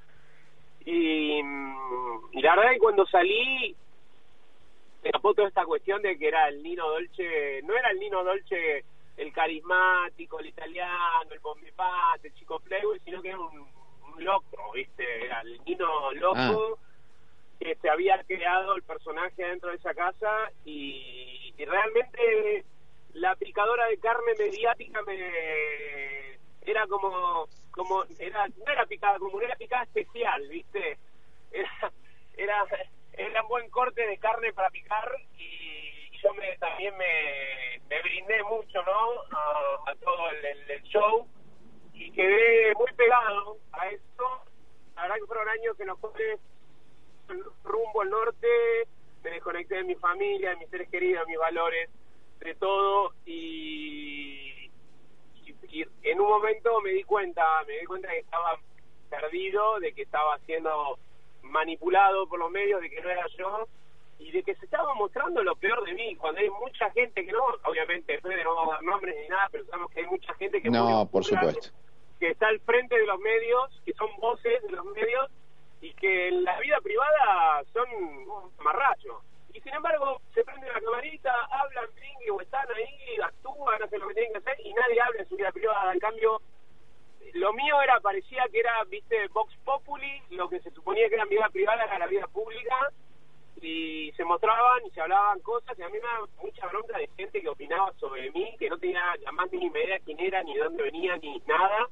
[0.84, 3.76] Y, mm, y la verdad que cuando salí,
[5.02, 8.84] me toda esta cuestión de que era el Nino Dolce, no era el Nino Dolce
[9.16, 14.72] el carismático, el italiano, el bombipate, el chico playboy, sino que era un, un loco,
[14.74, 15.26] ¿viste?
[15.26, 16.78] Era el Nino loco
[17.60, 22.64] que se había creado el personaje dentro de esa casa y, y realmente
[23.12, 29.54] la picadora de carne mediática me era como como era no era picada como era
[29.56, 30.98] picada especial viste
[31.52, 31.92] era
[32.36, 32.64] era
[33.14, 38.42] era un buen corte de carne para picar y, yo me también me, me brindé
[38.44, 41.26] mucho no a, todo el, show.
[41.92, 44.44] Y quedé muy pegado a eso.
[44.94, 46.38] La verdad que fueron años que los cuales
[47.64, 48.46] rumbo al norte,
[49.24, 51.90] me desconecté de mi familia, de mis seres queridos, de mis valores,
[52.38, 53.14] de todo.
[53.26, 54.70] Y,
[55.44, 58.58] y- y en un momento me di cuenta, me di cuenta que estaba
[59.10, 60.98] perdido, de que estaba siendo
[61.42, 63.68] manipulado por los medios, de que no era yo
[64.18, 67.32] y de que se estaba mostrando lo peor de mí, cuando hay mucha gente que
[67.32, 70.34] no, obviamente, Fede no va a dar nombres ni nada, pero sabemos que hay mucha
[70.34, 71.70] gente que No, por supuesto.
[72.20, 75.28] que está al frente de los medios, que son voces de los medios
[75.80, 79.22] y que en la vida privada son un amarracho.
[79.52, 81.88] Y sin embargo, se prende la camarita, hablan,
[82.30, 85.36] o están ahí, actúan, hacen lo que tienen que hacer y nadie habla en su
[85.36, 85.92] vida privada.
[85.92, 86.40] En cambio,
[87.34, 91.24] lo mío era, parecía que era, viste, Vox Populi, lo que se suponía que era
[91.24, 92.76] mi vida privada era la vida pública
[93.60, 97.08] y se mostraban y se hablaban cosas y a mí me daba mucha bronca de
[97.16, 100.54] gente que opinaba sobre mí, que no tenía la más mínima idea quién era, ni
[100.54, 101.86] de dónde venía, ni nada.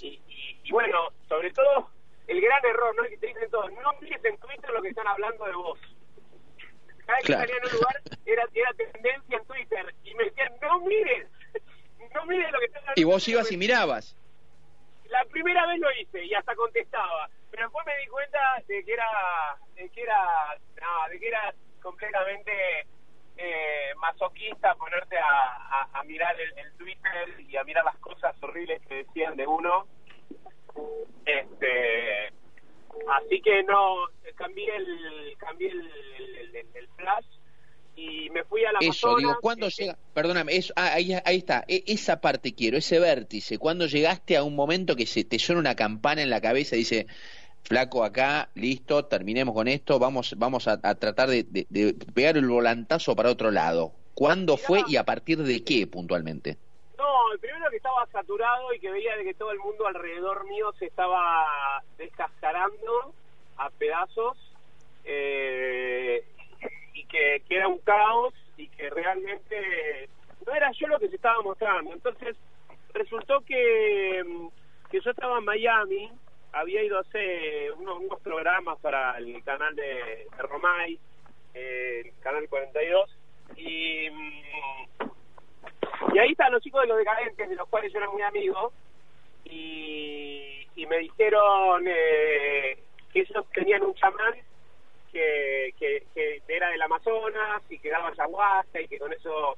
[0.00, 1.90] Y, y- y bueno, sobre todo,
[2.28, 3.02] el gran error, ¿no?
[3.04, 5.78] Que te dicen todos, no mires en Twitter lo que están hablando de vos.
[7.04, 10.52] Cada vez que salía en un lugar era, era tendencia en Twitter y me decían,
[10.62, 11.28] no mires,
[12.14, 13.00] no mires lo que están hablando.
[13.00, 14.16] Y vos ibas y mirabas.
[15.12, 18.92] La primera vez lo hice y hasta contestaba, pero después me di cuenta de que
[18.94, 22.52] era, de que era, no, de que era completamente
[23.36, 29.36] eh, masoquista ponerte a, mirar el, Twitter y a mirar las cosas horribles que decían
[29.36, 29.86] de uno.
[31.26, 32.32] Este,
[33.10, 37.26] así que no, cambié el, cambié el flash
[37.96, 39.96] y me fui a la Eso, digo, ¿cuándo llega?
[40.14, 44.42] Perdóname, eso, ah, ahí, ahí está, e- esa parte quiero, ese vértice, cuando llegaste a
[44.44, 47.06] un momento que se te suena una campana en la cabeza y dice,
[47.64, 52.36] flaco, acá, listo, terminemos con esto, vamos, vamos a, a tratar de, de- de pegar
[52.36, 53.92] el volantazo para otro lado.
[54.14, 56.58] ¿Cuándo fue y a partir de qué puntualmente?
[56.98, 60.46] No, el primero que estaba saturado y que veía de que todo el mundo alrededor
[60.48, 63.14] mío se estaba descascarando
[63.56, 64.36] a pedazos
[65.04, 66.22] eh,
[67.12, 70.08] que, que era un caos y que realmente
[70.46, 71.92] no era yo lo que se estaba mostrando.
[71.92, 72.36] Entonces
[72.94, 74.48] resultó que, mm,
[74.90, 76.10] que yo estaba en Miami,
[76.52, 80.98] había ido a hacer unos, unos programas para el canal de, de Romay,
[81.54, 83.18] eh, el canal 42,
[83.56, 84.10] y...
[84.10, 84.42] mm,
[86.14, 88.72] y ahí están los chicos de los decadentes, de los cuales yo era muy amigo,
[89.44, 92.78] y, y me dijeron eh,
[93.12, 94.34] que ellos tenían un chamán
[95.12, 99.56] que, que, que era del Amazonas y que daba ayahuasca y que con eso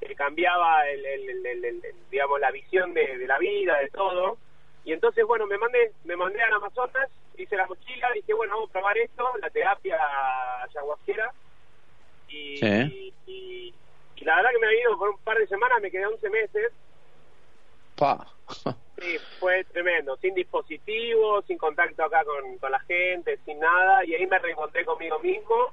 [0.00, 3.78] eh, cambiaba el, el- el- el- el- el- digamos la visión de, de la vida,
[3.78, 4.38] de todo.
[4.84, 8.70] Y entonces, bueno, me mandé, me mandé al Amazonas, hice la mochila, dije, bueno, vamos
[8.70, 9.98] a probar esto, la terapia
[10.64, 11.30] ayahuasquera.
[12.28, 13.14] Y, Sí.
[13.26, 13.74] y,
[14.16, 16.30] y la verdad que me ha ido por un par de semanas, me quedé 11
[16.30, 16.72] meses.
[17.96, 18.26] Pa.
[19.00, 24.14] Sí, fue tremendo, sin dispositivos, sin contacto acá con, con la gente, sin nada, y
[24.14, 25.72] ahí me reencontré conmigo mismo.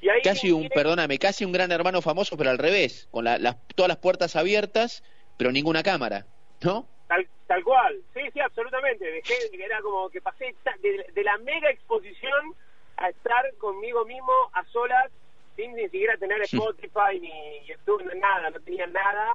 [0.00, 3.38] Y ahí Casi un, perdóname, casi un gran hermano famoso, pero al revés, con la-
[3.38, 5.02] las, todas las puertas abiertas,
[5.36, 6.24] pero ninguna cámara,
[6.62, 6.86] ¿no?
[7.08, 9.04] Tal, tal cual, sí, sí, absolutamente.
[9.04, 12.54] Dejé, era como que pasé de, de la mega exposición
[12.96, 15.10] a estar conmigo mismo a solas,
[15.56, 19.34] sin ni siquiera tener Spotify ni YouTube, nada, no tenía nada.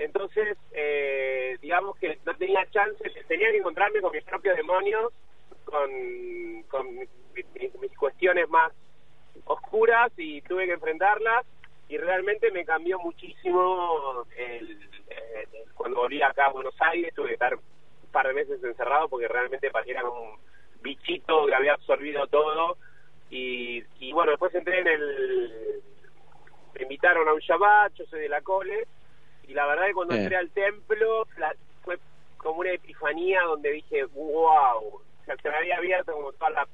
[0.00, 5.12] Entonces, eh, digamos que no tenía chance, tenía que encontrarme con mis propios demonios,
[5.64, 5.90] con,
[6.68, 8.72] con mi- mi- mis cuestiones más
[9.44, 11.44] oscuras y tuve que enfrentarlas
[11.88, 14.70] y realmente me cambió muchísimo el,
[15.08, 19.08] eh, cuando volví acá a Buenos Aires tuve que estar un par de meses encerrado
[19.08, 20.38] porque realmente parecía como un
[20.82, 22.78] bichito que había absorbido todo
[23.30, 25.82] y, y bueno después entré en el
[26.74, 28.86] me invitaron a un Shabbat yo soy de la Cole
[29.50, 30.18] y la verdad que cuando Eh.
[30.20, 31.98] entré al templo la- fue
[32.36, 36.68] como una epifanía donde dije wow o sea, se me había abierto como toda la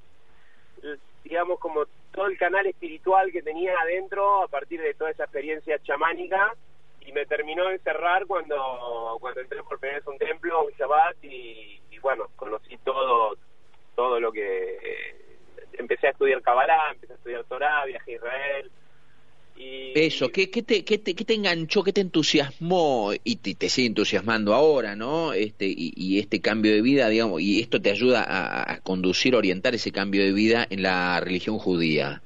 [1.25, 5.79] digamos como todo el canal espiritual que tenía adentro a partir de toda esa experiencia
[5.83, 6.53] chamánica
[7.01, 10.73] y me terminó de encerrar cuando cuando entré por primera vez a un templo, un
[10.73, 13.37] Shabbat y, y bueno, conocí todo
[13.95, 15.39] todo lo que eh,
[15.75, 18.71] empecé a estudiar Kabbalah, empecé a estudiar Torah, viajé a Israel
[19.57, 23.55] y Eso, ¿qué, qué, te, qué, te, qué te enganchó, qué te entusiasmó y te,
[23.55, 25.33] te sigue entusiasmando ahora, ¿no?
[25.33, 29.35] Este, y, y este cambio de vida, digamos, y esto te ayuda a, a conducir,
[29.35, 32.23] orientar ese cambio de vida en la religión judía.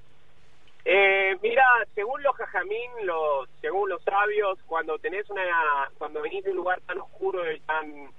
[0.85, 1.63] Eh, mira,
[1.95, 6.81] según los jajamín, los, según los sabios, cuando tenés una, cuando venís de un lugar
[6.87, 8.11] tan oscuro y tan,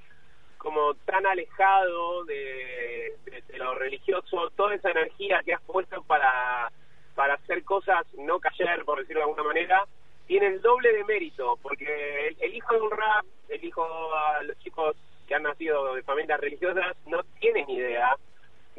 [0.58, 6.72] como tan alejado de, de- de lo religioso, toda esa energía que has puesto para,
[7.16, 9.86] para hacer cosas no cayer, por decirlo de alguna manera,
[10.28, 13.84] tiene el doble de mérito, porque el, hijo de un rap, el hijo
[14.16, 14.96] a los chicos
[15.28, 18.16] que han nacido de familias religiosas, no tienen idea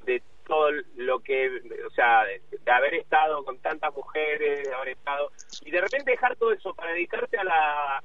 [0.05, 5.31] de todo lo que, o sea, de, haber estado con tantas mujeres, de haber estado,
[5.65, 8.03] y de repente dejar todo eso para dedicarte a la,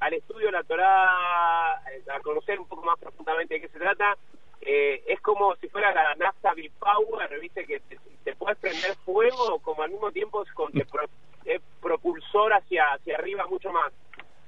[0.00, 4.16] al estudio de la Torah, a conocer un poco más profundamente de qué se trata,
[4.60, 8.94] eh, es como si fuera la NASA Big Power, viste, que te, te puedes prender
[9.04, 11.08] fuego, como al mismo tiempo es, con, te pro-
[11.44, 13.92] es propulsor hacia, hacia arriba mucho más.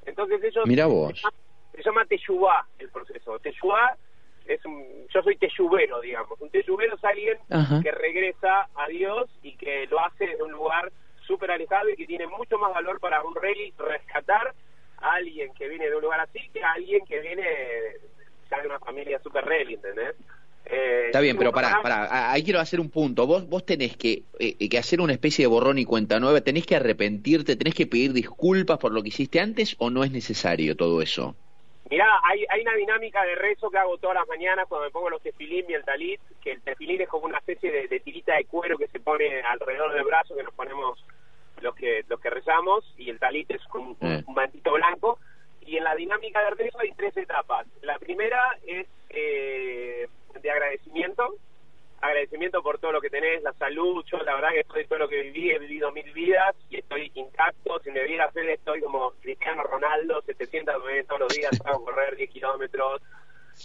[0.04, 0.66] Entonces ellos...
[0.66, 1.12] Mira vos.
[1.14, 1.34] Se llama,
[1.74, 3.38] se llama Teshuvah el proceso.
[3.38, 3.96] Teshuvah
[4.46, 6.40] es un, yo soy teyubero, digamos.
[6.40, 7.80] Un teyubero es alguien Ajá.
[7.82, 10.92] que regresa a Dios y que lo hace desde un lugar
[11.26, 14.52] súper alejado y que tiene mucho más valor para un rey rescatar
[14.98, 17.44] a alguien que viene de un lugar así que a alguien que viene
[18.60, 20.14] de una familia súper ¿entendés?
[20.64, 23.26] Eh, Está bien, pero pará, programa- pará, ahí quiero hacer un punto.
[23.26, 26.64] Vos, vos tenés que, eh, que hacer una especie de borrón y cuenta nueva, tenés
[26.66, 30.76] que arrepentirte, tenés que pedir disculpas por lo que hiciste antes o no es necesario
[30.76, 31.34] todo eso.
[31.90, 35.10] Mirá, hay, hay una dinámica de rezo que hago todas las mañanas cuando me pongo
[35.10, 38.36] los tefilín y el talit, que el tefilín es como una especie de, de tirita
[38.36, 41.04] de cuero que se pone alrededor del brazo que nos ponemos
[41.60, 44.22] los que los que rezamos y el talit es como un, Eh.
[44.26, 45.18] un mantito blanco
[45.66, 47.66] y en la dinámica de rezo hay tres etapas.
[47.82, 50.08] La primera es eh,
[50.40, 51.36] de agradecimiento,
[52.00, 55.08] agradecimiento por todo lo que tenés, la salud, yo la verdad que estoy todo lo
[55.08, 59.12] que viví, he vivido mil vidas y estoy intacto, si me viera Fede estoy como
[59.22, 63.02] Cristiano Ronaldo, 700 veces todos los días, hago correr 10 kilómetros,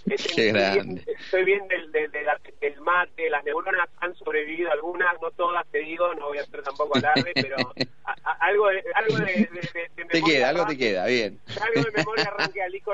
[0.35, 1.03] Qué grande.
[1.07, 6.13] Estoy bien del, del, del, mate, las neuronas han sobrevivido algunas, no todas te digo,
[6.15, 7.55] no voy a hacer tampoco alarde, pero
[8.31, 9.49] algo de, algo de,
[10.09, 11.39] Te queda, algo te queda, bien.
[11.61, 12.93] Algo de memoria arranque, el disco,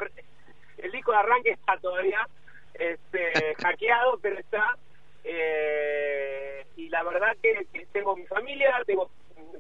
[0.78, 2.28] el disco de arranque está todavía
[2.74, 4.78] este, hackeado, pero está.
[5.24, 9.10] Eh, y la verdad que, tengo mi familia, tengo,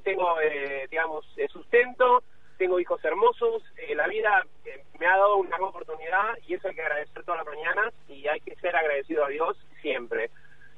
[0.04, 2.24] tengo eh, digamos, sustento,
[2.58, 6.68] tengo hijos hermosos, eh, la vida eh, me ha dado una gran oportunidad y eso
[6.68, 10.30] hay que agradecer todas las mañanas y hay que ser agradecido a Dios siempre.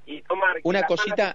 [0.06, 1.34] Y tomar una cosita,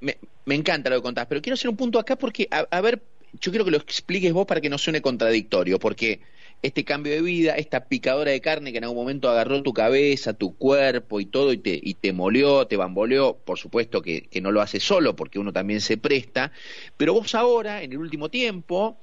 [0.00, 3.02] me, me, encanta lo que contás, pero quiero hacer un punto acá porque, a, ver,
[3.40, 6.20] yo quiero que lo expliques vos para que no suene contradictorio, porque
[6.60, 10.34] este cambio de vida, esta picadora de carne que en algún momento agarró tu cabeza,
[10.34, 14.40] tu cuerpo y todo y te, y te molió, te bamboleó, por supuesto que, que
[14.40, 16.52] no lo hace solo porque uno también se presta,
[16.96, 18.98] pero vos ahora, en el último tiempo,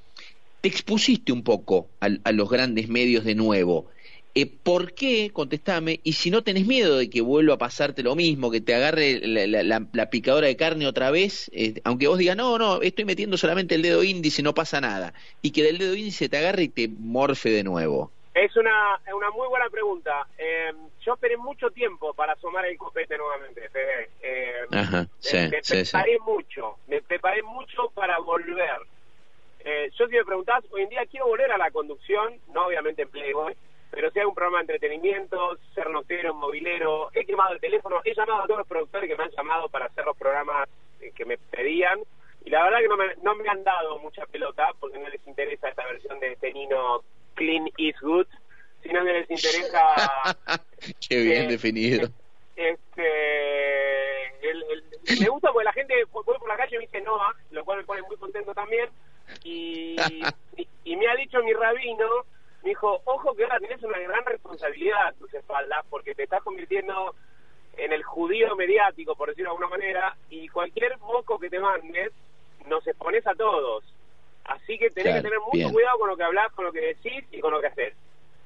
[0.62, 3.88] te expusiste un poco a, los grandes medios de nuevo.
[4.40, 5.32] Eh, ¿Por qué?
[5.34, 6.00] Contestame.
[6.02, 9.20] Y si no tenés miedo de que vuelva a pasarte lo mismo, que te agarre
[9.20, 13.76] la, picadora de carne otra vez, eh, aunque vos digas, no, no, estoy metiendo solamente
[13.76, 15.14] el dedo índice, no pasa nada.
[15.42, 18.14] Y que del dedo índice te agarre y te morfe de nuevo.
[18.34, 20.26] Es una, una muy buena pregunta.
[20.38, 20.72] Eh,
[21.06, 23.70] yo esperé mucho tiempo para asomar el copete nuevamente,
[24.72, 28.80] Ajá, sí, me, preparé mucho, me preparé mucho para volver.
[29.66, 33.02] Eh, yo si me preguntás, hoy en día quiero volver a la conducción, no obviamente
[33.02, 33.56] en Playboy,
[33.92, 38.14] pero si hay un programa de entretenimiento, ser notero, movilero, he quemado el teléfono, he
[38.14, 40.70] llamado a todos los productores que me han llamado para hacer los programas
[41.02, 42.00] eh, que me pedían,
[42.46, 45.26] y la verdad que no me, no me han dado mucha pelota, porque no les
[45.28, 47.04] interesa esta versión de este Nino
[47.36, 48.28] Clean is Good,
[48.84, 49.82] sino que les interesa...
[51.10, 52.10] Qué bien definido.
[52.56, 54.84] Este, el,
[55.20, 57.80] me gusta porque la gente voy por la calle y me dice Noah, lo cual
[57.80, 58.90] me pone muy contento también,
[59.44, 59.96] y,
[60.84, 62.26] y, me ha dicho mi rabino,
[62.64, 66.44] me dijo, ojo que ahora tienes una gran responsabilidad en tus espaldas porque te estás
[66.44, 67.16] convirtiendo
[67.78, 72.12] en el judío mediático, por decirlo de alguna manera, y cualquier moco que te mandes,
[72.68, 73.84] nos expones a todos.
[74.44, 77.24] Así que tenés que tener mucho cuidado con lo que hablas, con lo que decís
[77.32, 77.94] y con lo que haces.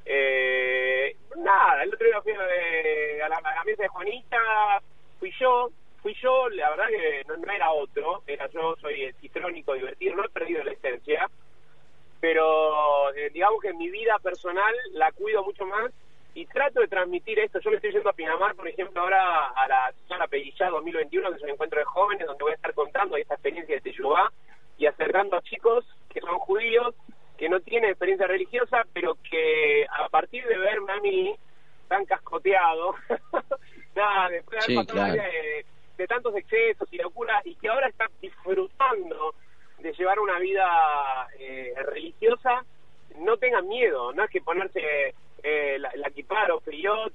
[0.05, 4.81] Eh, nada, el otro día fui a, la, a la mesa de Juanita,
[5.19, 5.69] fui yo,
[6.01, 10.25] fui yo, la verdad que no, era otro, era yo, soy el citrónico divertido, no
[10.25, 11.29] he perdido la esencia,
[12.23, 15.91] pero eh, digamos que mi vida personal la cuido mucho más
[16.33, 17.59] y trato de transmitir esto.
[17.59, 21.35] Yo me estoy yendo a Pinamar, por ejemplo, ahora a la Sala Pellillá 2021, que
[21.35, 24.31] es un encuentro de jóvenes, donde voy a estar contando esta experiencia de Teyubá
[24.77, 26.95] y acercando a chicos que son judíos,
[27.37, 31.35] que no tienen experiencia religiosa, pero que a partir de verme a mí
[31.89, 32.95] tan cascoteado,
[33.95, 35.65] nada, después de haber
[35.97, 39.35] de tantos excesos y locuras y que ahora está disfrutando
[39.83, 42.65] de llevar una vida eh, religiosa,
[43.19, 45.13] no tengan miedo, no es que ponerse
[45.43, 46.09] eh, la, la
[46.55, 46.61] o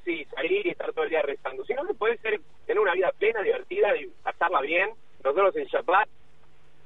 [0.07, 3.11] y salir y estar todo el día rezando, sino que puede ser tener una vida
[3.19, 4.91] plena, divertida y pasarla bien.
[5.25, 6.09] Nosotros en Shabbat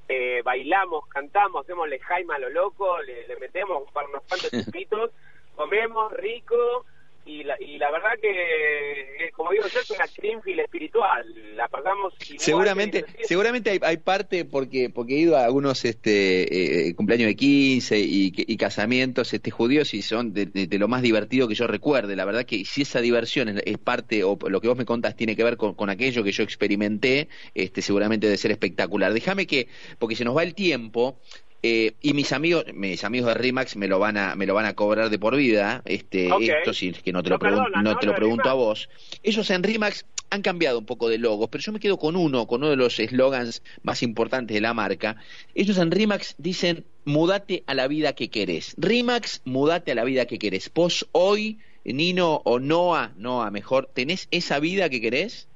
[0.09, 5.11] eh, bailamos, cantamos, hacemos le jaima a lo loco, le, metemos para unos cuantos chupitos,
[5.57, 6.87] comemos rico,
[7.25, 11.25] y la, y la verdad que, eh, como digo yo, es una Greenfield espiritual.
[11.57, 12.15] La pagamos.
[12.37, 17.37] Seguramente, seguramente hay, hay, parte porque porque he ido a algunos este eh, cumpleaños de
[17.37, 22.17] 15 y, y, casamientos este judíos y son de, lo más divertido que yo recuerde.
[22.17, 25.37] La verdad que si esa diversión es, parte o lo que vos me contas tiene
[25.37, 29.13] que ver con, con aquello que yo experimenté, este seguramente debe ser espectacular.
[29.13, 29.69] Déjame que
[29.99, 31.19] porque se nos va el tiempo.
[31.65, 34.67] Eh, y mis amigos, mis amigos de Rimax me lo van a, me lo van
[34.67, 38.17] a cobrar de por vida, este, esto sí que no te lo, no, te lo
[38.17, 38.91] pregunto a vos.
[39.23, 42.49] Ellos en Rimax han cambiado un poco de logos, pero yo me quedo con uno,
[42.49, 45.17] con uno de los eslogans más importantes de la marca.
[45.55, 48.75] Ellos en Rimax dicen, mudate a la vida que querés.
[48.77, 50.73] Rimax, mudate a la vida que querés.
[50.75, 55.49] Vos hoy, Nino o Noah, Noah mejor, ¿tenés esa vida que querés?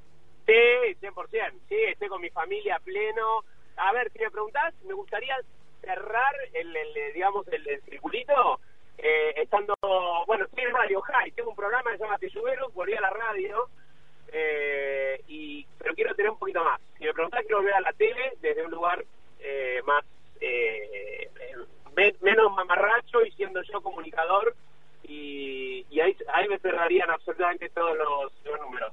[0.45, 0.53] Sí,
[1.01, 3.43] 100%, sí, estoy con mi familia pleno.
[3.75, 5.35] A ver, si me preguntás, me gustaría
[5.87, 6.73] cerrar el,
[7.13, 8.59] digamos, el, circulito
[8.97, 9.73] eh, estando,
[10.25, 13.09] bueno, estoy en Radio High, tengo un programa que se llama Telluberos, volví a la
[13.09, 13.69] radio,
[14.29, 16.81] eh, y pero quiero tener un poquito más.
[16.97, 19.05] Si me preguntás, quiero volver a la tele desde un lugar
[19.39, 20.03] eh, más,
[22.21, 24.55] menos mamarracho y siendo yo comunicador,
[25.03, 28.91] y, y ahí, ahí me cerrarían absolutamente todos los números.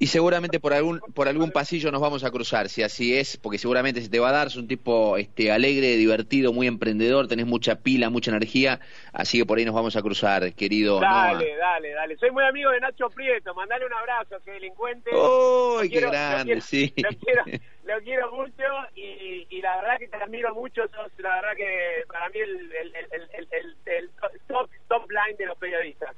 [0.00, 3.58] Y seguramente por algún por algún pasillo nos vamos a cruzar, si así es, porque
[3.58, 7.46] seguramente se te va a dar, es un tipo este alegre, divertido, muy emprendedor, tenés
[7.46, 8.80] mucha pila, mucha energía,
[9.12, 11.00] así que por ahí nos vamos a cruzar, querido.
[11.00, 12.16] Dale, dale, dale.
[12.16, 15.10] Soy muy amigo de Nacho Prieto, mandale un abrazo, ese delincuente.
[15.14, 16.92] ¡Uy, qué grande, sí!
[16.96, 17.44] Lo quiero,
[17.84, 22.04] lo quiero mucho y, y, la verdad que te admiro mucho, sos la verdad que
[22.08, 24.10] para mí el, el, el, el
[24.48, 26.14] top, top line de los periodistas.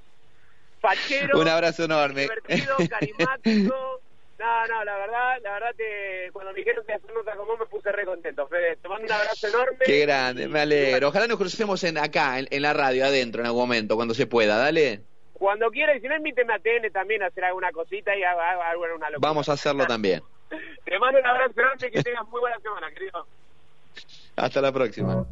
[0.84, 1.40] Pachero.
[1.40, 2.22] Un abrazo enorme.
[2.22, 4.00] Divertido, carismático.
[4.38, 7.58] No, no, la verdad, la verdad que cuando me dijeron que hacer nota con vos
[7.58, 8.76] me puse re contento, Fede.
[8.76, 9.78] Te mando un abrazo enorme.
[9.86, 11.08] Qué grande, me alegro.
[11.08, 14.58] Ojalá nos crucemos en acá, en, la radio, adentro, en algún momento, cuando se pueda.
[14.58, 15.00] Dale.
[15.32, 18.32] Cuando quieras, y si no, invíteme a TN también a hacer alguna cosita y a,
[18.32, 19.18] a, a, una locura.
[19.18, 20.22] Vamos a hacerlo también.
[20.84, 23.26] Te mando un abrazo enorme y que tengas muy buena semana, querido.
[24.36, 25.24] Hasta la próxima.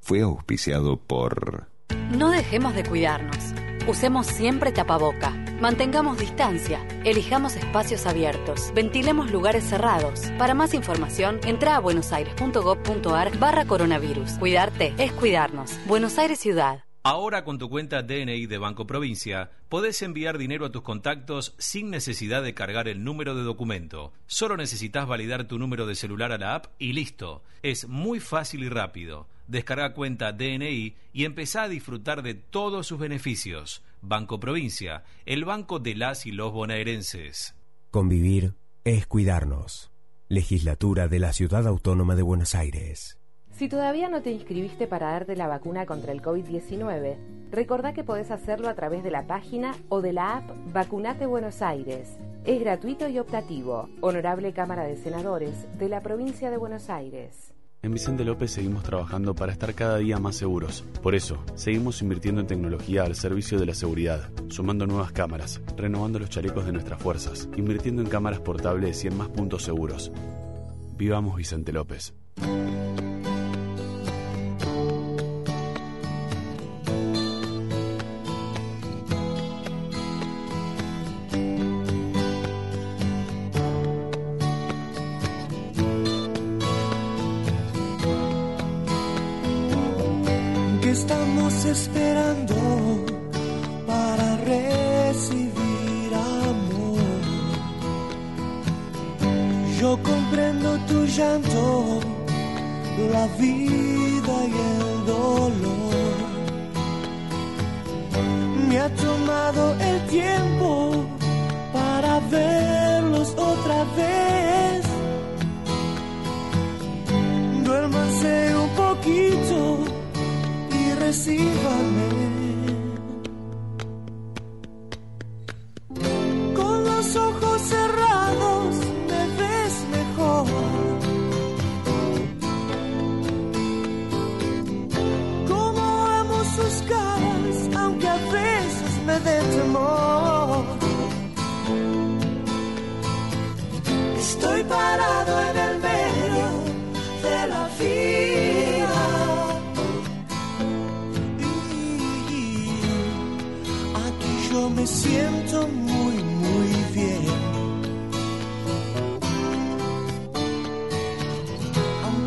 [0.00, 1.68] Fue auspiciado por...
[2.16, 3.54] No dejemos de cuidarnos.
[3.88, 5.30] Usemos siempre tapaboca.
[5.60, 6.86] Mantengamos distancia.
[7.04, 8.72] Elijamos espacios abiertos.
[8.74, 10.20] Ventilemos lugares cerrados.
[10.38, 14.32] Para más información, entra a buenosaires.gov.ar barra coronavirus.
[14.38, 15.78] Cuidarte es cuidarnos.
[15.86, 16.83] Buenos Aires Ciudad.
[17.06, 21.90] Ahora con tu cuenta DNI de Banco Provincia podés enviar dinero a tus contactos sin
[21.90, 24.14] necesidad de cargar el número de documento.
[24.26, 27.42] Solo necesitas validar tu número de celular a la app y listo.
[27.62, 29.26] Es muy fácil y rápido.
[29.48, 33.82] Descarga cuenta DNI y empezá a disfrutar de todos sus beneficios.
[34.00, 37.54] Banco Provincia, el banco de las y los bonaerenses.
[37.90, 39.90] Convivir es cuidarnos.
[40.28, 43.18] Legislatura de la Ciudad Autónoma de Buenos Aires.
[43.54, 47.16] Si todavía no te inscribiste para darte la vacuna contra el COVID-19,
[47.52, 51.62] recordá que podés hacerlo a través de la página o de la app Vacunate Buenos
[51.62, 52.18] Aires.
[52.44, 53.88] Es gratuito y optativo.
[54.00, 57.54] Honorable Cámara de Senadores de la Provincia de Buenos Aires.
[57.82, 60.84] En Vicente López seguimos trabajando para estar cada día más seguros.
[61.00, 66.18] Por eso, seguimos invirtiendo en tecnología al servicio de la seguridad, sumando nuevas cámaras, renovando
[66.18, 70.10] los chalecos de nuestras fuerzas, invirtiendo en cámaras portables y en más puntos seguros.
[70.96, 72.14] Vivamos Vicente López.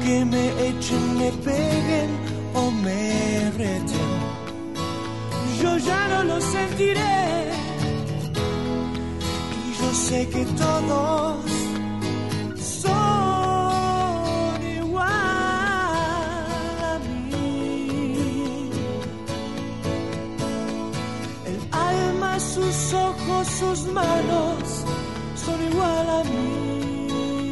[0.07, 2.09] Aunque me echen, me peguen
[2.53, 4.09] o me reten,
[5.61, 7.51] yo ya no lo sentiré.
[9.67, 11.43] Y yo sé que todos
[12.55, 13.01] son
[14.77, 15.09] igual
[16.93, 18.69] a mí.
[21.47, 24.85] El alma, sus ojos, sus manos
[25.35, 26.66] son igual a mí.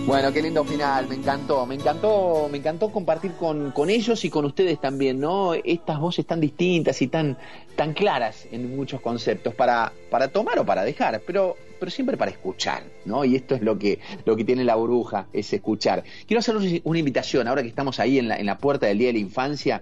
[0.06, 4.30] Bueno, qué lindo final, me encantó, me encantó, me encantó compartir con, con ellos y
[4.30, 5.56] con ustedes también, ¿no?
[5.56, 7.40] Estas voces tan distintas y tan,
[7.76, 12.30] tan claras en muchos conceptos para, para tomar o para dejar, pero, pero siempre para
[12.30, 13.26] escuchar, ¿no?
[13.26, 16.04] Y esto es lo que, lo que tiene la burbuja, es escuchar.
[16.28, 19.08] Quiero hacerles una invitación, ahora que estamos ahí en la, en la puerta del Día
[19.08, 19.82] de la Infancia,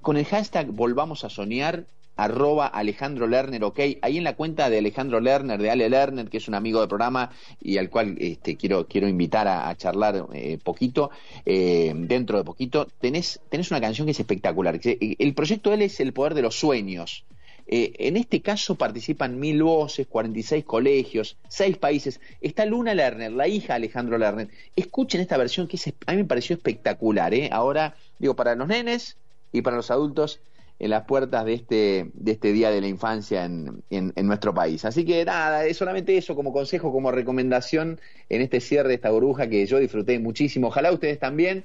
[0.00, 1.86] con el hashtag Volvamos a Soñar,
[2.16, 6.38] arroba Alejandro Lerner, ok, ahí en la cuenta de Alejandro Lerner, de Ale Lerner, que
[6.38, 10.58] es un amigo del programa y al cual este, quiero, quiero invitar a, charlar eh,
[10.62, 11.10] poquito,
[11.44, 13.40] eh, dentro de poquito, tenés,
[13.70, 14.80] una canción que es espectacular.
[14.82, 17.24] eh, El proyecto él es El Poder de los Sueños.
[17.68, 22.20] En este caso participan mil voces, 46 colegios, seis países.
[22.40, 24.48] Está Luna Lerner, la hija de Alejandro Lerner.
[24.76, 27.32] Escuchen esta versión que es, a mí me pareció espectacular.
[27.50, 29.16] Ahora, digo, para los nenes
[29.50, 30.38] y para los adultos
[30.78, 34.84] en las puertas de este, de este Día de la Infancia en, en- nuestro país.
[34.84, 39.10] Así que nada, es solamente eso como consejo, como recomendación en este cierre de esta
[39.10, 40.68] burbuja que yo disfruté muchísimo.
[40.68, 41.64] Ojalá ustedes también.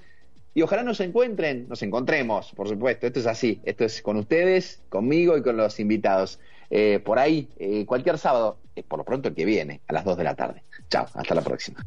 [0.54, 3.08] Y ojalá nos encuentren, nos encontremos, por supuesto.
[3.08, 6.40] Esto es así, esto es con ustedes, conmigo y con los invitados.
[6.70, 10.04] Eh, por ahí, eh, cualquier sábado, eh, por lo pronto el que viene, a las
[10.04, 10.64] 2 de la tarde.
[10.90, 11.86] Chao, hasta la próxima.